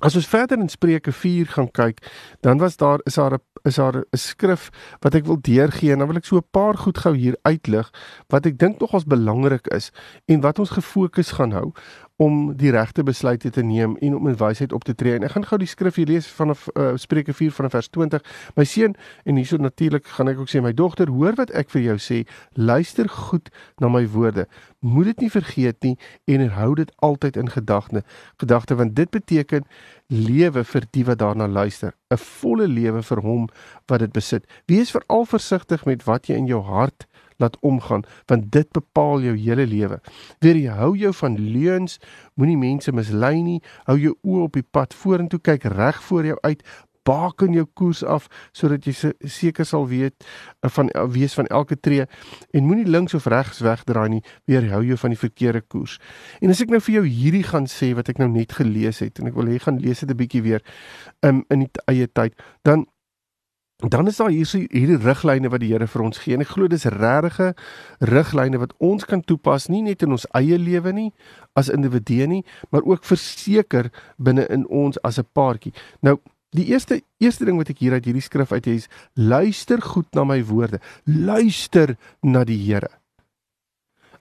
As 0.05 0.13
ons 0.13 0.27
verder 0.29 0.59
in 0.61 0.69
Spreuke 0.69 1.13
4 1.13 1.47
gaan 1.55 1.71
kyk, 1.73 2.03
dan 2.45 2.59
was 2.61 2.77
daar 2.77 3.01
is 3.09 3.15
daar 3.15 3.33
'n 3.33 3.41
is 3.65 3.75
daar 3.75 3.97
'n 3.97 4.17
skrif 4.17 4.71
wat 5.01 5.15
ek 5.15 5.25
wil 5.25 5.41
deurgee 5.41 5.93
en 5.93 5.99
dan 5.99 6.09
wil 6.09 6.17
ek 6.17 6.25
so 6.25 6.37
'n 6.37 6.51
paar 6.51 6.77
goed 6.77 6.99
gou 6.99 7.17
hier 7.17 7.37
uitlig 7.43 7.91
wat 8.29 8.47
ek 8.47 8.59
dink 8.59 8.79
nogals 8.79 9.05
belangrik 9.05 9.67
is 9.67 9.91
en 10.27 10.41
wat 10.41 10.59
ons 10.59 10.71
gefokus 10.71 11.33
gaan 11.33 11.53
hou 11.53 11.73
om 12.17 12.57
die 12.57 12.71
regte 12.71 13.03
besluite 13.05 13.51
te 13.51 13.63
neem 13.63 13.97
en 14.01 14.15
om 14.17 14.29
in 14.29 14.37
wysheid 14.37 14.73
op 14.73 14.85
te 14.85 14.95
tree. 14.95 15.15
En 15.19 15.27
ek 15.27 15.35
gaan 15.35 15.45
gou 15.51 15.59
die 15.61 15.69
skrif 15.69 15.99
hier 16.01 16.09
lees 16.09 16.29
vanaf 16.33 16.65
uh, 16.73 16.95
Spreuke 16.97 17.35
4 17.37 17.53
vanaf 17.53 17.75
vers 17.77 17.91
20. 17.93 18.23
My 18.57 18.65
seun 18.65 18.97
en 19.25 19.37
hierso 19.37 19.61
natuurlik 19.61 20.09
gaan 20.17 20.33
ek 20.33 20.41
ook 20.41 20.53
sê 20.53 20.63
my 20.65 20.73
dogter, 20.77 21.13
hoor 21.13 21.37
wat 21.37 21.53
ek 21.53 21.69
vir 21.75 21.85
jou 21.91 21.99
sê. 22.01 22.23
Luister 22.57 23.11
goed 23.13 23.51
na 23.81 23.91
my 23.93 24.07
woorde. 24.15 24.47
Moed 24.81 25.13
dit 25.13 25.27
nie 25.27 25.33
vergeet 25.33 25.83
nie 25.85 25.97
en 26.33 26.49
hou 26.57 26.73
dit 26.81 26.93
altyd 27.05 27.37
in 27.37 27.53
gedagte. 27.53 28.03
Gedagte 28.41 28.79
want 28.81 28.97
dit 28.97 29.13
beteken 29.13 29.69
lewe 30.09 30.65
vir 30.65 30.89
die 30.95 31.05
wat 31.05 31.19
daarna 31.19 31.49
luister, 31.51 31.93
'n 32.11 32.17
volle 32.17 32.69
lewe 32.69 33.03
vir 33.03 33.21
hom 33.21 33.49
wat 33.89 34.01
dit 34.01 34.13
besit. 34.13 34.47
Wees 34.67 34.91
veral 34.91 35.27
versigtig 35.27 35.85
met 35.85 36.05
wat 36.05 36.29
jy 36.29 36.37
in 36.37 36.47
jou 36.47 36.63
hart 36.63 37.07
laat 37.43 37.57
omgaan, 37.61 38.05
want 38.27 38.51
dit 38.53 38.71
bepaal 38.73 39.21
jou 39.21 39.37
hele 39.37 39.67
lewe. 39.67 40.01
Weer 40.41 40.57
jy 40.57 40.73
hou 40.81 40.97
jou 40.97 41.13
van 41.13 41.39
leuns, 41.39 41.99
moenie 42.35 42.59
mense 42.61 42.93
mislei 42.93 43.43
nie, 43.43 43.61
hou 43.87 43.99
jou 43.99 44.17
oë 44.23 44.43
op 44.49 44.59
die 44.59 44.67
pad 44.67 44.95
vorentoe, 44.95 45.41
kyk 45.41 45.69
reg 45.77 46.03
voor 46.03 46.25
jou 46.33 46.39
uit, 46.43 46.63
baken 47.07 47.55
jou 47.55 47.67
koers 47.79 48.03
af 48.05 48.27
sodat 48.57 48.87
jy 48.87 49.13
seker 49.31 49.67
sal 49.69 49.87
weet 49.91 50.25
eh, 50.25 50.71
van 50.73 50.91
eh, 50.91 51.05
wees 51.15 51.37
van 51.39 51.49
elke 51.55 51.79
tree 51.79 52.07
en 52.07 52.67
moenie 52.67 52.89
links 52.89 53.15
of 53.15 53.29
regs 53.31 53.63
wegdraai 53.65 54.09
nie 54.17 54.23
weer 54.51 54.67
hou 54.73 54.83
jou 54.87 54.99
van 55.01 55.15
die 55.15 55.21
verkeerde 55.21 55.63
koers. 55.63 55.99
En 56.43 56.53
as 56.53 56.63
ek 56.65 56.73
nou 56.75 56.83
vir 56.83 56.99
jou 56.99 57.05
hierdie 57.07 57.45
gaan 57.47 57.71
sê 57.71 57.93
wat 57.99 58.11
ek 58.13 58.21
nou 58.23 58.29
net 58.33 58.57
gelees 58.59 59.03
het 59.05 59.23
en 59.23 59.31
ek 59.31 59.39
wil 59.39 59.51
hê 59.51 59.61
gaan 59.63 59.81
lees 59.83 60.03
dit 60.03 60.11
'n 60.11 60.19
bietjie 60.19 60.43
weer 60.43 60.63
um, 61.23 61.45
in 61.51 61.67
die 61.67 61.71
eie 61.87 62.07
tyd, 62.07 62.35
dan 62.65 62.87
dan 63.77 64.07
is 64.07 64.17
daar 64.17 64.31
hier 64.33 64.49
hierdie 64.53 64.97
riglyne 64.97 65.51
wat 65.53 65.61
die 65.61 65.73
Here 65.73 65.87
vir 65.87 66.03
ons 66.03 66.19
gee. 66.19 66.35
En 66.35 66.41
ek 66.41 66.55
glo 66.55 66.69
dis 66.69 66.87
regte 66.89 67.53
riglyne 68.01 68.61
wat 68.63 68.73
ons 68.81 69.05
kan 69.05 69.21
toepas 69.21 69.69
nie 69.69 69.83
net 69.85 70.03
in 70.03 70.17
ons 70.17 70.25
eie 70.39 70.57
lewe 70.59 70.95
nie 70.97 71.11
as 71.57 71.69
individue 71.69 72.27
nie, 72.27 72.43
maar 72.73 72.87
ook 72.89 73.05
verseker 73.05 73.91
binne 74.17 74.47
in 74.49 74.65
ons 74.69 74.97
as 75.05 75.19
'n 75.19 75.29
paartjie. 75.33 75.75
Nou 76.01 76.19
Die 76.57 76.71
eerste 76.73 77.03
eerste 77.19 77.45
ding 77.45 77.59
wat 77.59 77.69
ek 77.69 77.83
hier 77.83 77.93
uit 77.93 78.05
hierdie 78.05 78.23
skrif 78.23 78.53
uit 78.53 78.65
hê 78.65 78.77
is 78.79 78.89
luister 79.13 79.83
goed 79.83 80.07
na 80.15 80.25
my 80.25 80.39
woorde. 80.45 80.81
Luister 81.05 81.97
na 82.23 82.45
die 82.45 82.57
Here. 82.57 82.89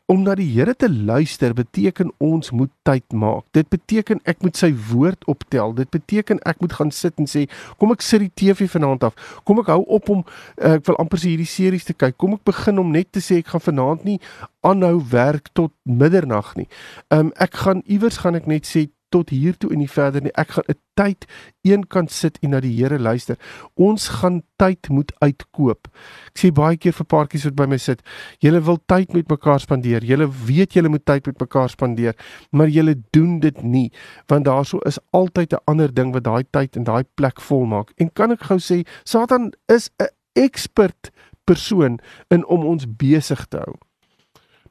Om 0.06 0.22
na 0.22 0.36
die 0.38 0.46
Here 0.46 0.76
te 0.78 0.86
luister 0.86 1.54
beteken 1.58 2.12
ons 2.22 2.52
moet 2.52 2.70
tyd 2.86 3.14
maak. 3.14 3.48
Dit 3.58 3.72
beteken 3.74 4.20
ek 4.30 4.44
moet 4.46 4.58
sy 4.60 4.70
woord 4.92 5.26
optel. 5.32 5.74
Dit 5.74 5.90
beteken 5.90 6.38
ek 6.46 6.60
moet 6.62 6.76
gaan 6.78 6.92
sit 6.94 7.18
en 7.18 7.26
sê, 7.26 7.48
kom 7.82 7.90
ek 7.96 8.06
sit 8.06 8.22
die 8.22 8.30
TV 8.30 8.68
vanaand 8.70 9.08
af. 9.10 9.16
Kom 9.50 9.64
ek 9.64 9.72
hou 9.74 9.80
op 9.98 10.12
om 10.14 10.22
uh, 10.22 10.76
ek 10.76 10.86
wil 10.92 11.00
amper 11.02 11.24
sê 11.24 11.32
hierdie 11.32 11.50
series 11.50 11.90
te 11.90 11.98
kyk. 11.98 12.20
Kom 12.22 12.38
ek 12.38 12.46
begin 12.46 12.84
om 12.84 12.94
net 12.94 13.10
te 13.18 13.24
sê 13.26 13.40
ek 13.42 13.50
gaan 13.56 13.66
vanaand 13.66 14.06
nie 14.06 14.20
aanhou 14.66 15.00
werk 15.10 15.50
tot 15.58 15.74
middernag 15.90 16.54
nie. 16.60 16.68
Um 17.14 17.34
ek 17.42 17.58
gaan 17.66 17.82
iewers 17.90 18.22
gaan 18.22 18.38
ek 18.38 18.46
net 18.50 18.70
sê 18.70 18.86
tot 19.16 19.32
hier 19.32 19.56
toe 19.58 19.72
en 19.72 19.80
nie 19.80 19.92
verder 19.92 20.24
nie. 20.24 20.34
Ek 20.36 20.58
gaan 20.58 20.68
'n 20.68 20.80
tyd 21.00 21.26
eenkant 21.64 22.12
sit 22.12 22.38
en 22.44 22.50
na 22.52 22.60
die 22.60 22.74
Here 22.76 23.00
luister. 23.00 23.38
Ons 23.76 24.08
gaan 24.20 24.42
tyd 24.58 24.90
moet 24.90 25.12
uitkoop. 25.20 25.88
Ek 26.32 26.40
sê 26.40 26.52
baie 26.52 26.78
keer 26.78 26.94
vir 26.94 27.06
paartjies 27.06 27.46
wat 27.46 27.56
by 27.56 27.66
my 27.66 27.78
sit, 27.78 28.02
julle 28.40 28.62
wil 28.62 28.80
tyd 28.88 29.14
met 29.14 29.30
mekaar 29.30 29.60
spandeer. 29.60 30.04
Julle 30.04 30.28
weet 30.28 30.74
julle 30.74 30.90
moet 30.90 31.06
tyd 31.06 31.26
met 31.28 31.40
mekaar 31.40 31.70
spandeer, 31.70 32.16
maar 32.52 32.68
julle 32.68 32.96
doen 33.12 33.40
dit 33.40 33.64
nie 33.64 33.92
want 34.28 34.46
daarso 34.46 34.80
is 34.86 35.00
altyd 35.12 35.54
'n 35.54 35.64
ander 35.66 35.94
ding 35.94 36.14
wat 36.14 36.24
daai 36.24 36.44
tyd 36.52 36.76
en 36.76 36.84
daai 36.84 37.04
plek 37.16 37.42
volmaak. 37.42 37.92
En 37.98 38.10
kan 38.14 38.32
ek 38.32 38.44
gou 38.44 38.58
sê, 38.60 38.86
Satan 39.04 39.54
is 39.68 39.90
'n 40.00 40.08
expert 40.34 41.12
persoon 41.46 42.00
in 42.30 42.46
om 42.46 42.66
ons 42.66 42.86
besig 42.98 43.46
te 43.48 43.58
hou 43.58 43.76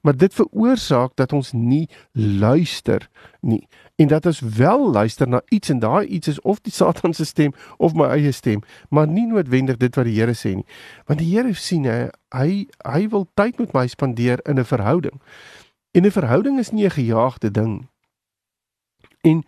maar 0.05 0.17
dit 0.17 0.35
veroorsaak 0.35 1.17
dat 1.17 1.33
ons 1.33 1.53
nie 1.53 1.89
luister 2.13 3.09
nie. 3.41 3.69
En 3.97 4.09
dat 4.09 4.27
ons 4.27 4.41
wel 4.41 4.91
luister 4.91 5.29
na 5.29 5.41
iets 5.49 5.69
en 5.73 5.79
daai 5.79 6.07
iets 6.07 6.29
is 6.29 6.41
of 6.41 6.61
die 6.61 6.73
Satan 6.73 7.15
se 7.15 7.25
stem 7.25 7.55
of 7.77 7.95
my 7.95 8.11
eie 8.13 8.33
stem 8.33 8.61
maar 8.89 9.09
nie 9.09 9.25
noodwendig 9.27 9.81
dit 9.81 9.97
wat 9.97 10.05
die 10.05 10.19
Here 10.19 10.35
sê 10.37 10.53
nie. 10.59 10.67
Want 11.09 11.23
die 11.25 11.31
Here 11.33 11.55
sien 11.55 11.89
hy 11.89 12.11
hy, 12.35 12.67
hy 12.85 13.09
wil 13.09 13.29
tyd 13.35 13.59
met 13.63 13.73
my 13.73 13.87
spandeer 13.87 14.43
in 14.45 14.59
'n 14.59 14.65
verhouding. 14.65 15.21
En 15.95 16.05
'n 16.05 16.11
verhouding 16.11 16.59
is 16.59 16.71
nie 16.71 16.85
'n 16.85 16.91
gejaagde 17.01 17.51
ding. 17.51 17.89
En 19.23 19.45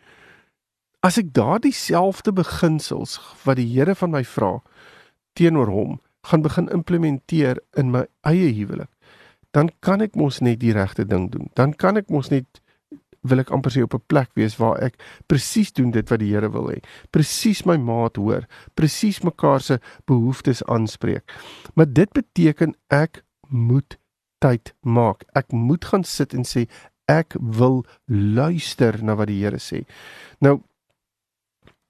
as 1.01 1.19
ek 1.19 1.35
daardie 1.35 1.73
selfde 1.73 2.33
beginsels 2.33 3.21
wat 3.45 3.57
die 3.57 3.69
Here 3.69 3.95
van 3.95 4.11
my 4.11 4.25
vra 4.25 4.63
teenoor 5.33 5.69
hom 5.69 6.01
gaan 6.23 6.43
begin 6.43 6.69
implementeer 6.69 7.61
in 7.73 7.91
my 7.91 8.07
eie 8.21 8.53
huwelik 8.53 8.91
dan 9.57 9.71
kan 9.81 10.05
ek 10.05 10.17
mos 10.21 10.43
net 10.45 10.61
die 10.61 10.75
regte 10.77 11.07
ding 11.09 11.31
doen. 11.33 11.49
Dan 11.57 11.73
kan 11.73 11.97
ek 11.97 12.11
mos 12.13 12.29
net 12.29 12.61
wil 13.27 13.41
ek 13.43 13.51
amper 13.55 13.73
sê 13.73 13.83
op 13.83 13.95
'n 13.97 14.05
plek 14.07 14.31
wees 14.39 14.57
waar 14.61 14.77
ek 14.85 15.01
presies 15.27 15.73
doen 15.73 15.91
dit 15.91 16.09
wat 16.11 16.21
die 16.21 16.33
Here 16.33 16.51
wil 16.53 16.69
hê. 16.71 16.79
Presies 17.11 17.65
my 17.65 17.77
maat 17.77 18.17
hoor, 18.17 18.47
presies 18.75 19.23
mekaar 19.25 19.61
se 19.61 19.81
behoeftes 20.07 20.63
aanspreek. 20.65 21.25
Maar 21.75 21.93
dit 21.93 22.13
beteken 22.13 22.77
ek 22.89 23.25
moet 23.49 23.99
tyd 24.39 24.75
maak. 24.83 25.25
Ek 25.35 25.53
moet 25.53 25.85
gaan 25.85 26.05
sit 26.05 26.35
en 26.35 26.45
sê 26.45 26.69
ek 27.09 27.37
wil 27.41 27.85
luister 28.07 29.03
na 29.03 29.15
wat 29.15 29.29
die 29.29 29.43
Here 29.43 29.59
sê. 29.59 29.87
Nou 30.41 30.61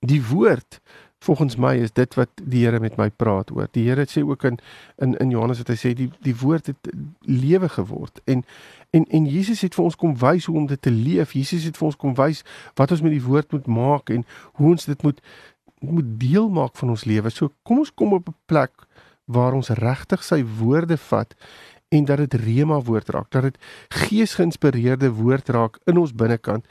die 0.07 0.23
woord 0.23 0.81
volgens 1.19 1.57
my 1.57 1.75
is 1.75 1.93
dit 1.93 2.15
wat 2.15 2.29
die 2.43 2.65
Here 2.65 2.81
met 2.81 2.97
my 2.97 3.11
praat 3.11 3.51
oor. 3.51 3.69
Die 3.73 3.89
Here 3.89 4.07
sê 4.09 4.23
ook 4.23 4.45
in 4.45 4.59
in 4.97 5.17
in 5.17 5.31
Johannes 5.31 5.59
wat 5.59 5.69
hy 5.69 5.79
sê 5.81 5.95
die 5.95 6.11
die 6.23 6.37
woord 6.37 6.67
het 6.67 6.91
lewe 7.21 7.69
geword 7.69 8.21
en 8.25 8.45
en 8.91 9.05
en 9.05 9.27
Jesus 9.27 9.61
het 9.61 9.75
vir 9.75 9.85
ons 9.85 9.97
kom 9.97 10.17
wys 10.19 10.47
hoe 10.47 10.57
om 10.57 10.67
dit 10.67 10.83
te 10.83 10.91
leef. 10.91 11.33
Jesus 11.33 11.65
het 11.65 11.77
vir 11.77 11.87
ons 11.87 11.97
kom 11.97 12.15
wys 12.15 12.45
wat 12.75 12.91
ons 12.91 13.03
met 13.03 13.13
die 13.13 13.25
woord 13.25 13.53
moet 13.53 13.67
maak 13.67 14.11
en 14.11 14.25
hoe 14.61 14.71
ons 14.71 14.85
dit 14.85 15.03
moet 15.03 15.21
moet 15.81 16.13
deel 16.21 16.49
maak 16.49 16.77
van 16.77 16.91
ons 16.91 17.05
lewe. 17.05 17.31
So 17.31 17.53
kom 17.63 17.79
ons 17.79 17.95
kom 17.95 18.13
op 18.13 18.29
'n 18.29 18.35
plek 18.47 18.73
waar 19.25 19.53
ons 19.53 19.69
regtig 19.69 20.23
sy 20.23 20.45
woorde 20.45 20.97
vat 20.97 21.35
en 21.89 22.05
dat 22.05 22.19
dit 22.19 22.35
rema 22.35 22.81
woord 22.81 23.09
raak, 23.09 23.31
dat 23.31 23.43
dit 23.43 23.59
geesgeïnspireerde 23.89 25.11
woord 25.11 25.49
raak 25.49 25.79
in 25.87 25.99
ons 25.99 26.15
binnekant 26.15 26.67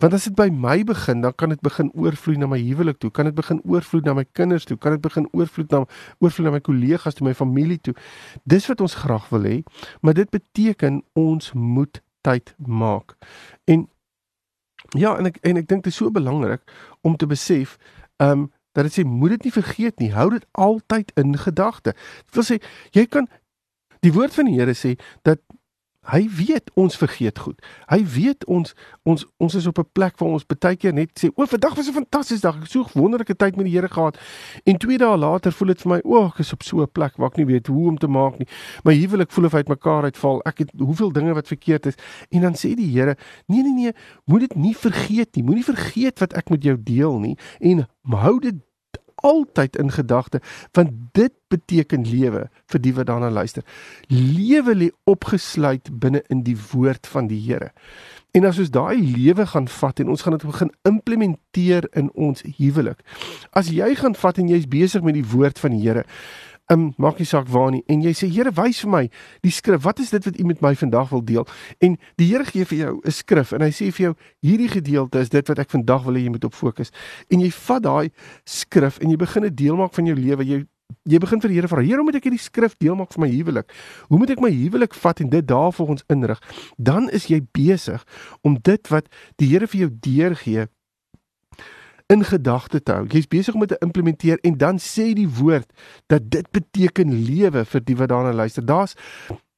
Want 0.00 0.16
as 0.16 0.24
dit 0.24 0.34
by 0.36 0.48
my 0.48 0.80
begin, 0.88 1.20
dan 1.20 1.34
kan 1.36 1.52
dit 1.52 1.60
begin 1.60 1.90
oorvloei 1.92 2.38
na 2.40 2.48
my 2.48 2.58
huwelik 2.60 2.98
toe, 2.98 3.10
kan 3.12 3.28
dit 3.28 3.36
begin 3.36 3.60
oorvloei 3.68 4.00
na 4.06 4.14
my 4.16 4.24
kinders 4.32 4.64
toe, 4.64 4.78
kan 4.80 4.96
dit 4.96 5.02
begin 5.04 5.26
oorvloei 5.36 5.66
na 5.68 5.82
oorvloei 6.18 6.46
na 6.46 6.54
my 6.54 6.60
kollegas 6.64 7.18
toe, 7.18 7.26
my 7.26 7.34
familie 7.36 7.76
toe. 7.84 7.94
Dis 8.48 8.68
wat 8.70 8.80
ons 8.80 8.96
graag 9.02 9.28
wil 9.34 9.44
hê, 9.44 9.56
maar 10.00 10.16
dit 10.16 10.30
beteken 10.32 11.02
ons 11.20 11.52
moet 11.52 12.00
tyd 12.24 12.54
maak. 12.56 13.16
En 13.68 13.84
ja, 14.96 15.12
en 15.18 15.28
ek 15.28 15.36
en 15.44 15.60
ek 15.60 15.68
dink 15.68 15.84
dit 15.84 15.92
is 15.92 16.00
so 16.00 16.08
belangrik 16.10 16.64
om 17.04 17.16
te 17.20 17.28
besef, 17.28 17.76
ehm 18.16 18.46
um, 18.46 18.48
dat 18.72 18.86
dit 18.86 19.00
sê 19.00 19.02
moet 19.02 19.32
dit 19.34 19.48
nie 19.48 19.52
vergeet 19.52 19.96
nie, 19.98 20.12
hou 20.14 20.28
dit 20.30 20.44
altyd 20.54 21.08
in 21.18 21.34
gedagte. 21.34 21.90
Dit 22.30 22.36
wil 22.38 22.46
sê 22.46 22.58
jy 22.94 23.02
kan 23.10 23.26
die 24.06 24.12
woord 24.14 24.34
van 24.36 24.46
die 24.46 24.60
Here 24.60 24.76
sê 24.78 24.94
dat 25.26 25.42
Hy 26.08 26.24
weet 26.32 26.70
ons 26.80 26.96
vergeet 26.96 27.38
goed. 27.38 27.58
Hy 27.90 27.98
weet 28.08 28.44
ons 28.48 28.72
ons 29.04 29.26
ons 29.36 29.54
is 29.54 29.66
op 29.68 29.78
'n 29.78 29.88
plek 29.92 30.16
waar 30.18 30.32
ons 30.32 30.46
baie 30.46 30.76
keer 30.76 30.94
net 30.94 31.10
sê, 31.20 31.28
"O, 31.34 31.44
vandag 31.44 31.74
was 31.74 31.88
'n 31.88 31.92
fantastiese 31.92 32.40
dag. 32.42 32.56
Ek 32.56 32.62
het 32.62 32.70
so 32.70 32.80
'n 32.80 33.00
wonderlike 33.00 33.36
tyd 33.36 33.56
met 33.56 33.66
die 33.66 33.74
Here 33.74 33.88
gehad." 33.88 34.18
En 34.64 34.78
2 34.78 34.98
dae 34.98 35.16
later 35.16 35.52
voel 35.52 35.68
dit 35.68 35.80
vir 35.80 35.90
my, 35.92 36.00
"O, 36.04 36.26
ek 36.26 36.38
is 36.38 36.52
op 36.52 36.62
so 36.62 36.80
'n 36.80 36.90
plek 36.92 37.16
waar 37.16 37.28
ek 37.28 37.36
nie 37.36 37.46
weet 37.46 37.66
hoe 37.66 37.88
om 37.88 37.98
te 37.98 38.08
maak 38.08 38.38
nie. 38.38 38.48
My 38.84 38.94
huwelik 38.94 39.30
voel 39.30 39.44
of 39.44 39.54
uit 39.54 39.68
mekaar 39.68 40.02
uitval. 40.02 40.40
Ek 40.44 40.58
het 40.58 40.70
hoeveel 40.78 41.12
dinge 41.12 41.34
wat 41.34 41.46
verkeerd 41.46 41.86
is." 41.86 41.94
En 42.30 42.40
dan 42.40 42.54
sê 42.54 42.74
die 42.74 42.90
Here, 42.90 43.16
"Nee, 43.46 43.62
nee, 43.62 43.72
nee, 43.72 43.92
moet 44.24 44.40
dit 44.40 44.54
nie 44.54 44.76
vergeet 44.76 45.36
nie. 45.36 45.44
Moenie 45.44 45.64
vergeet 45.64 46.18
wat 46.18 46.32
ek 46.32 46.50
met 46.50 46.62
jou 46.62 46.82
deel 46.82 47.18
nie 47.18 47.38
en 47.60 47.88
hou 48.02 48.38
dit 48.40 48.54
altyd 49.26 49.76
in 49.76 49.92
gedagte 49.92 50.40
want 50.72 50.90
dit 51.12 51.32
beteken 51.50 52.06
lewe 52.06 52.46
vir 52.70 52.82
die 52.82 52.94
wat 52.94 53.06
daarna 53.10 53.30
luister. 53.30 53.64
Lewe 54.08 54.74
lê 54.74 54.88
opgesluit 55.10 55.90
binne 56.00 56.22
in 56.28 56.44
die 56.46 56.56
woord 56.70 57.06
van 57.10 57.26
die 57.30 57.40
Here. 57.40 57.72
En 58.30 58.46
as 58.46 58.60
ons 58.62 58.70
daai 58.70 59.00
lewe 59.02 59.46
gaan 59.50 59.66
vat 59.68 60.00
en 60.00 60.12
ons 60.12 60.22
gaan 60.22 60.36
dit 60.36 60.46
begin 60.46 60.70
implementeer 60.86 61.88
in 61.98 62.12
ons 62.14 62.44
huwelik. 62.58 63.00
As 63.50 63.72
jy 63.74 63.90
gaan 63.98 64.14
vat 64.14 64.38
en 64.38 64.52
jy's 64.52 64.68
besig 64.70 65.02
met 65.02 65.18
die 65.18 65.26
woord 65.26 65.58
van 65.58 65.74
die 65.74 65.82
Here, 65.82 66.04
um, 66.70 66.90
maak 66.96 67.18
nie 67.18 67.26
saak 67.28 67.48
waar 67.50 67.70
nie. 67.74 67.82
En 67.90 68.02
jy 68.04 68.12
sê 68.16 68.28
Here 68.30 68.52
wys 68.56 68.80
vir 68.84 68.90
my 68.90 69.02
die 69.44 69.52
skrif. 69.54 69.82
Wat 69.84 70.00
is 70.02 70.10
dit 70.14 70.24
wat 70.24 70.38
u 70.38 70.44
met 70.48 70.62
my 70.64 70.74
vandag 70.78 71.10
wil 71.10 71.24
deel? 71.24 71.46
En 71.82 71.96
die 72.20 72.28
Here 72.30 72.44
gee 72.44 72.64
vir 72.64 72.78
jou 72.78 73.00
'n 73.04 73.10
skrif 73.10 73.52
en 73.52 73.62
hy 73.62 73.70
sê 73.70 73.92
vir 73.92 74.04
jou 74.06 74.14
hierdie 74.42 74.68
gedeelte 74.68 75.18
is 75.18 75.28
dit 75.28 75.48
wat 75.48 75.58
ek 75.58 75.70
vandag 75.70 76.04
wil 76.04 76.14
hê 76.14 76.24
jy 76.24 76.30
moet 76.30 76.44
op 76.44 76.54
fokus. 76.54 76.90
En 77.30 77.40
jy 77.40 77.50
vat 77.50 77.82
daai 77.82 78.10
skrif 78.44 78.98
en 78.98 79.10
jy 79.10 79.16
begin 79.16 79.42
dit 79.42 79.56
deel 79.56 79.76
maak 79.76 79.94
van 79.94 80.06
jou 80.06 80.16
lewe. 80.16 80.44
Jy 80.44 80.66
jy 81.06 81.18
begin 81.18 81.40
vir 81.40 81.48
die 81.48 81.56
Here 81.56 81.68
vra 81.68 81.82
Here 81.82 81.96
hoe 81.96 82.04
moet 82.04 82.16
ek 82.16 82.24
hierdie 82.24 82.38
skrif 82.38 82.76
deel 82.78 82.96
maak 82.96 83.12
vir 83.12 83.20
my 83.20 83.30
huwelik? 83.30 83.72
Hoe 84.08 84.18
moet 84.18 84.30
ek 84.30 84.40
my 84.40 84.50
huwelik 84.50 84.94
vat 84.94 85.20
en 85.20 85.30
dit 85.30 85.46
daarvolgens 85.46 86.04
inrig? 86.08 86.40
Dan 86.78 87.10
is 87.10 87.26
jy 87.26 87.40
besig 87.52 88.04
om 88.42 88.58
dit 88.58 88.88
wat 88.90 89.06
die 89.36 89.46
Here 89.46 89.66
vir 89.66 89.80
jou 89.80 89.90
deurgee 89.90 90.68
in 92.10 92.24
gedagte 92.24 92.82
te 92.82 92.92
hou. 92.92 93.06
Jy's 93.06 93.28
besig 93.30 93.54
om 93.54 93.62
dit 93.62 93.70
te 93.70 93.78
implementeer 93.84 94.40
en 94.46 94.56
dan 94.58 94.80
sê 94.82 95.12
die 95.14 95.28
woord 95.28 95.70
dat 96.10 96.26
dit 96.34 96.50
beteken 96.50 97.12
lewe 97.26 97.64
vir 97.64 97.84
die 97.86 97.96
wat 97.96 98.10
daarna 98.10 98.32
luister. 98.34 98.66
Daar's 98.66 98.96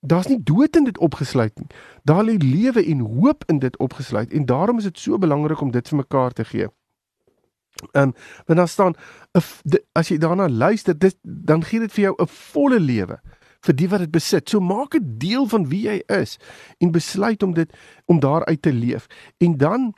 daar's 0.03 0.27
nie 0.27 0.41
dood 0.43 0.77
in 0.77 0.85
dit 0.85 0.99
opgesluit 0.99 1.55
nie. 1.59 1.69
Daar 2.05 2.25
lê 2.27 2.35
lewe 2.37 2.83
en 2.85 3.01
hoop 3.01 3.45
in 3.47 3.59
dit 3.63 3.77
opgesluit 3.79 4.33
en 4.33 4.47
daarom 4.47 4.79
is 4.83 4.89
dit 4.91 4.99
so 4.99 5.19
belangrik 5.19 5.61
om 5.61 5.71
dit 5.71 5.89
vir 5.89 5.97
mekaar 6.03 6.33
te 6.33 6.45
gee. 6.45 6.69
Ehm 7.93 8.11
um, 8.11 8.15
want 8.47 8.59
daar 8.59 8.69
staan 8.69 8.95
as 9.93 10.09
jy 10.09 10.19
daarna 10.19 10.49
luister, 10.49 10.99
dit 10.99 11.17
dan 11.23 11.65
gee 11.65 11.81
dit 11.81 11.93
vir 11.93 12.05
jou 12.05 12.15
'n 12.19 12.27
volle 12.27 12.81
lewe 12.81 13.21
vir 13.63 13.75
die 13.75 13.89
wat 13.89 13.99
dit 13.99 14.11
besit. 14.11 14.49
So 14.49 14.61
maak 14.61 14.91
dit 14.91 15.21
deel 15.21 15.47
van 15.47 15.69
wie 15.69 15.83
jy 15.89 16.03
is 16.07 16.39
en 16.79 16.91
besluit 16.91 17.43
om 17.43 17.55
dit 17.55 17.73
om 18.07 18.21
daaruit 18.21 18.63
te 18.63 18.73
leef. 18.73 19.07
En 19.39 19.57
dan 19.57 19.95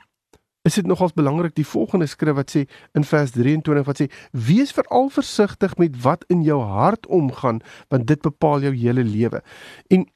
is 0.65 0.73
dit 0.79 0.87
nogals 0.89 1.13
belangrik 1.13 1.53
die 1.55 1.67
volgende 1.67 2.07
skrif 2.09 2.35
wat 2.39 2.51
sê 2.55 2.65
in 2.97 3.05
vers 3.05 3.35
23 3.35 3.85
wat 3.85 4.01
sê 4.01 4.09
wees 4.47 4.73
veral 4.73 5.11
versigtig 5.13 5.77
met 5.77 5.97
wat 6.01 6.25
in 6.33 6.41
jou 6.45 6.57
hart 6.65 7.05
omgaan 7.05 7.61
want 7.93 8.07
dit 8.09 8.21
bepaal 8.21 8.65
jou 8.65 8.73
hele 8.73 9.05
lewe. 9.05 9.43
En 9.93 10.07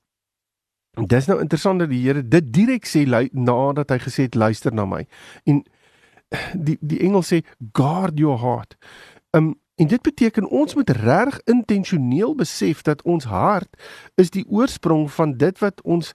dis 1.08 1.29
nou 1.29 1.38
interessant 1.39 1.79
dat 1.79 1.91
die 1.91 2.01
Here 2.01 2.24
dit 2.25 2.53
direk 2.53 2.89
sê 2.89 3.06
nadat 3.06 3.94
hy 3.94 4.00
gesê 4.01 4.25
het 4.25 4.36
luister 4.36 4.74
na 4.74 4.88
my. 4.89 5.06
En 5.46 5.62
die 6.53 6.77
die 6.82 7.00
engel 7.06 7.24
sê 7.25 7.44
guard 7.74 8.20
your 8.20 8.41
heart. 8.41 8.77
Um 9.32 9.56
en 9.79 9.88
dit 9.88 10.01
beteken 10.03 10.50
ons 10.51 10.75
moet 10.75 10.89
reg 10.89 11.38
intentioneel 11.48 12.34
besef 12.36 12.82
dat 12.84 13.00
ons 13.08 13.29
hart 13.32 13.77
is 14.20 14.34
die 14.34 14.44
oorsprong 14.51 15.06
van 15.12 15.38
dit 15.39 15.62
wat 15.63 15.79
ons 15.88 16.12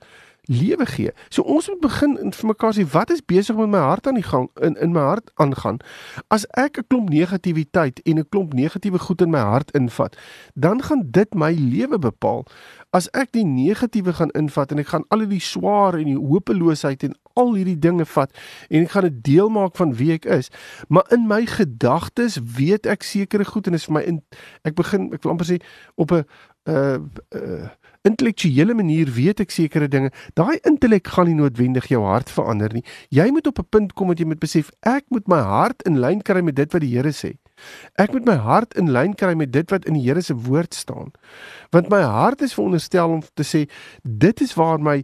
lewe 0.46 0.86
gee. 0.86 1.12
So 1.28 1.42
ons 1.42 1.68
moet 1.68 1.80
begin 1.80 2.32
vir 2.32 2.46
mekaar 2.46 2.74
sê 2.76 2.84
wat 2.92 3.10
is 3.10 3.24
besig 3.24 3.56
met 3.56 3.68
my 3.72 3.78
hart 3.78 4.06
aan 4.06 4.18
die 4.20 4.26
gang 4.26 4.48
in 4.60 4.76
in 4.76 4.92
my 4.92 5.00
hart 5.00 5.30
aangaan. 5.34 5.80
As 6.28 6.46
ek 6.50 6.78
'n 6.78 6.86
klomp 6.88 7.08
negatiwiteit 7.08 8.00
en 8.04 8.18
'n 8.18 8.28
klomp 8.28 8.52
negatiewe 8.52 8.98
goed 8.98 9.20
in 9.20 9.30
my 9.30 9.38
hart 9.38 9.70
invat, 9.70 10.16
dan 10.54 10.82
gaan 10.82 11.02
dit 11.10 11.34
my 11.34 11.52
lewe 11.52 11.98
bepaal. 11.98 12.44
As 12.90 13.08
ek 13.10 13.32
die 13.32 13.44
negatiewe 13.44 14.12
gaan 14.12 14.30
invat 14.30 14.70
en 14.70 14.78
ek 14.78 14.86
gaan 14.86 15.04
al 15.08 15.26
die 15.26 15.40
swaar 15.40 15.94
en 15.94 16.04
die 16.04 16.18
hopeloosheid 16.18 17.02
en 17.02 17.14
al 17.34 17.54
hierdie 17.54 17.78
dinge 17.78 18.04
vat 18.06 18.30
en 18.70 18.82
ek 18.82 18.90
gaan 18.90 19.08
dit 19.08 19.24
deel 19.24 19.48
maak 19.48 19.76
van 19.76 19.94
wie 19.94 20.12
ek 20.12 20.24
is, 20.24 20.50
maar 20.88 21.04
in 21.10 21.26
my 21.26 21.46
gedagtes 21.46 22.38
weet 22.56 22.86
ek 22.86 23.02
sekere 23.02 23.44
goed 23.44 23.66
en 23.66 23.74
is 23.74 23.84
vir 23.84 23.94
my 23.94 24.02
in 24.02 24.22
ek 24.62 24.74
begin 24.74 25.12
ek 25.12 25.22
wil 25.22 25.34
amper 25.34 25.46
sê 25.46 25.58
op 25.96 26.12
'n 26.12 26.24
uh 26.68 26.98
uh 27.34 27.68
intellektuele 28.04 28.74
manier 28.76 29.08
weet 29.08 29.40
ek 29.40 29.52
sekere 29.54 29.88
dinge. 29.88 30.10
Daai 30.36 30.58
intellek 30.68 31.08
gaan 31.08 31.30
nie 31.30 31.38
noodwendig 31.38 31.88
jou 31.88 32.02
hart 32.04 32.28
verander 32.28 32.72
nie. 32.76 32.84
Jy 33.08 33.30
moet 33.32 33.46
op 33.48 33.58
'n 33.58 33.70
punt 33.70 33.94
kom 33.94 34.08
wat 34.08 34.18
jy 34.18 34.26
moet 34.26 34.40
besef 34.40 34.70
ek 34.82 35.04
moet 35.08 35.26
my 35.28 35.40
hart 35.40 35.82
in 35.88 36.00
lyn 36.00 36.20
kry 36.20 36.42
met 36.42 36.56
dit 36.56 36.72
wat 36.72 36.82
die 36.82 36.92
Here 36.96 37.12
sê. 37.12 37.32
Ek 38.00 38.12
moet 38.12 38.26
my 38.26 38.36
hart 38.42 38.74
in 38.78 38.90
lyn 38.92 39.14
kry 39.14 39.34
met 39.38 39.52
dit 39.54 39.70
wat 39.70 39.86
in 39.88 39.96
die 39.98 40.02
Here 40.04 40.22
se 40.22 40.34
woord 40.46 40.74
staan. 40.74 41.12
Want 41.74 41.90
my 41.92 42.00
hart 42.02 42.42
is 42.42 42.54
veronderstel 42.56 43.16
om 43.16 43.22
te 43.34 43.46
sê 43.46 43.64
dit 44.02 44.40
is 44.44 44.54
waar 44.58 44.82
my 44.82 45.00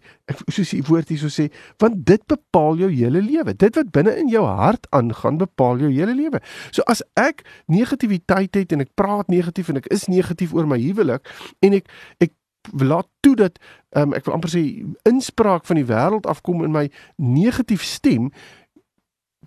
soos 0.48 0.74
die 0.74 0.82
woord 0.86 1.12
hierso 1.12 1.30
sê, 1.32 1.48
want 1.82 2.02
dit 2.06 2.22
bepaal 2.30 2.82
jou 2.82 2.90
hele 2.90 3.22
lewe. 3.24 3.54
Dit 3.54 3.78
wat 3.78 3.92
binne 3.94 4.16
in 4.18 4.30
jou 4.32 4.44
hart 4.46 4.86
aangaan, 4.96 5.38
bepaal 5.40 5.82
jou 5.84 5.92
hele 5.94 6.16
lewe. 6.18 6.42
So 6.74 6.86
as 6.90 7.04
ek 7.18 7.44
negativiteit 7.70 8.58
het 8.58 8.74
en 8.74 8.86
ek 8.86 8.94
praat 8.98 9.30
negatief 9.30 9.70
en 9.70 9.80
ek 9.82 9.90
is 9.94 10.08
negatief 10.10 10.54
oor 10.54 10.68
my 10.70 10.78
huwelik 10.82 11.26
en 11.64 11.80
ek 11.80 11.90
ek 12.20 12.34
laat 12.76 13.08
toe 13.24 13.34
dat 13.36 13.58
um, 13.96 14.12
ek 14.12 14.26
wil 14.26 14.36
amper 14.36 14.52
sê 14.52 14.62
inspraak 15.08 15.64
van 15.68 15.78
die 15.80 15.86
wêreld 15.88 16.28
afkom 16.28 16.64
in 16.66 16.74
my 16.74 16.86
negatief 17.16 17.84
stem 17.86 18.28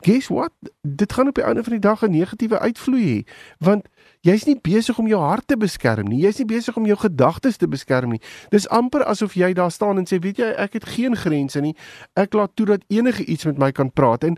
guess 0.04 0.28
what? 0.28 0.52
Dit 0.82 1.14
gaan 1.14 1.28
op 1.28 1.36
die 1.36 1.44
einde 1.44 1.64
van 1.64 1.72
die 1.72 1.82
dag 1.82 2.02
'n 2.02 2.12
negatiewe 2.12 2.60
uitvloei 2.60 3.06
hê 3.06 3.32
want 3.60 3.88
jy's 4.22 4.46
nie 4.46 4.60
besig 4.62 4.98
om 4.98 5.08
jou 5.08 5.22
hart 5.22 5.48
te 5.48 5.58
beskerm 5.58 6.08
nie. 6.08 6.22
Jy's 6.24 6.38
nie 6.38 6.46
besig 6.46 6.78
om 6.78 6.86
jou 6.86 6.98
gedagtes 6.98 7.58
te 7.58 7.68
beskerm 7.68 8.10
nie. 8.10 8.22
Dis 8.50 8.68
amper 8.68 9.04
asof 9.04 9.34
jy 9.34 9.54
daar 9.54 9.72
staan 9.72 9.98
en 9.98 10.06
sê 10.06 10.20
weet 10.20 10.38
jy 10.38 10.54
ek 10.58 10.74
het 10.74 10.86
geen 10.86 11.16
grense 11.16 11.62
nie. 11.62 11.76
Ek 12.14 12.34
laat 12.34 12.56
toe 12.56 12.66
dat 12.66 12.84
enige 12.88 13.26
iets 13.26 13.46
met 13.46 13.58
my 13.58 13.72
kan 13.72 13.92
praat. 13.92 14.24
En 14.24 14.38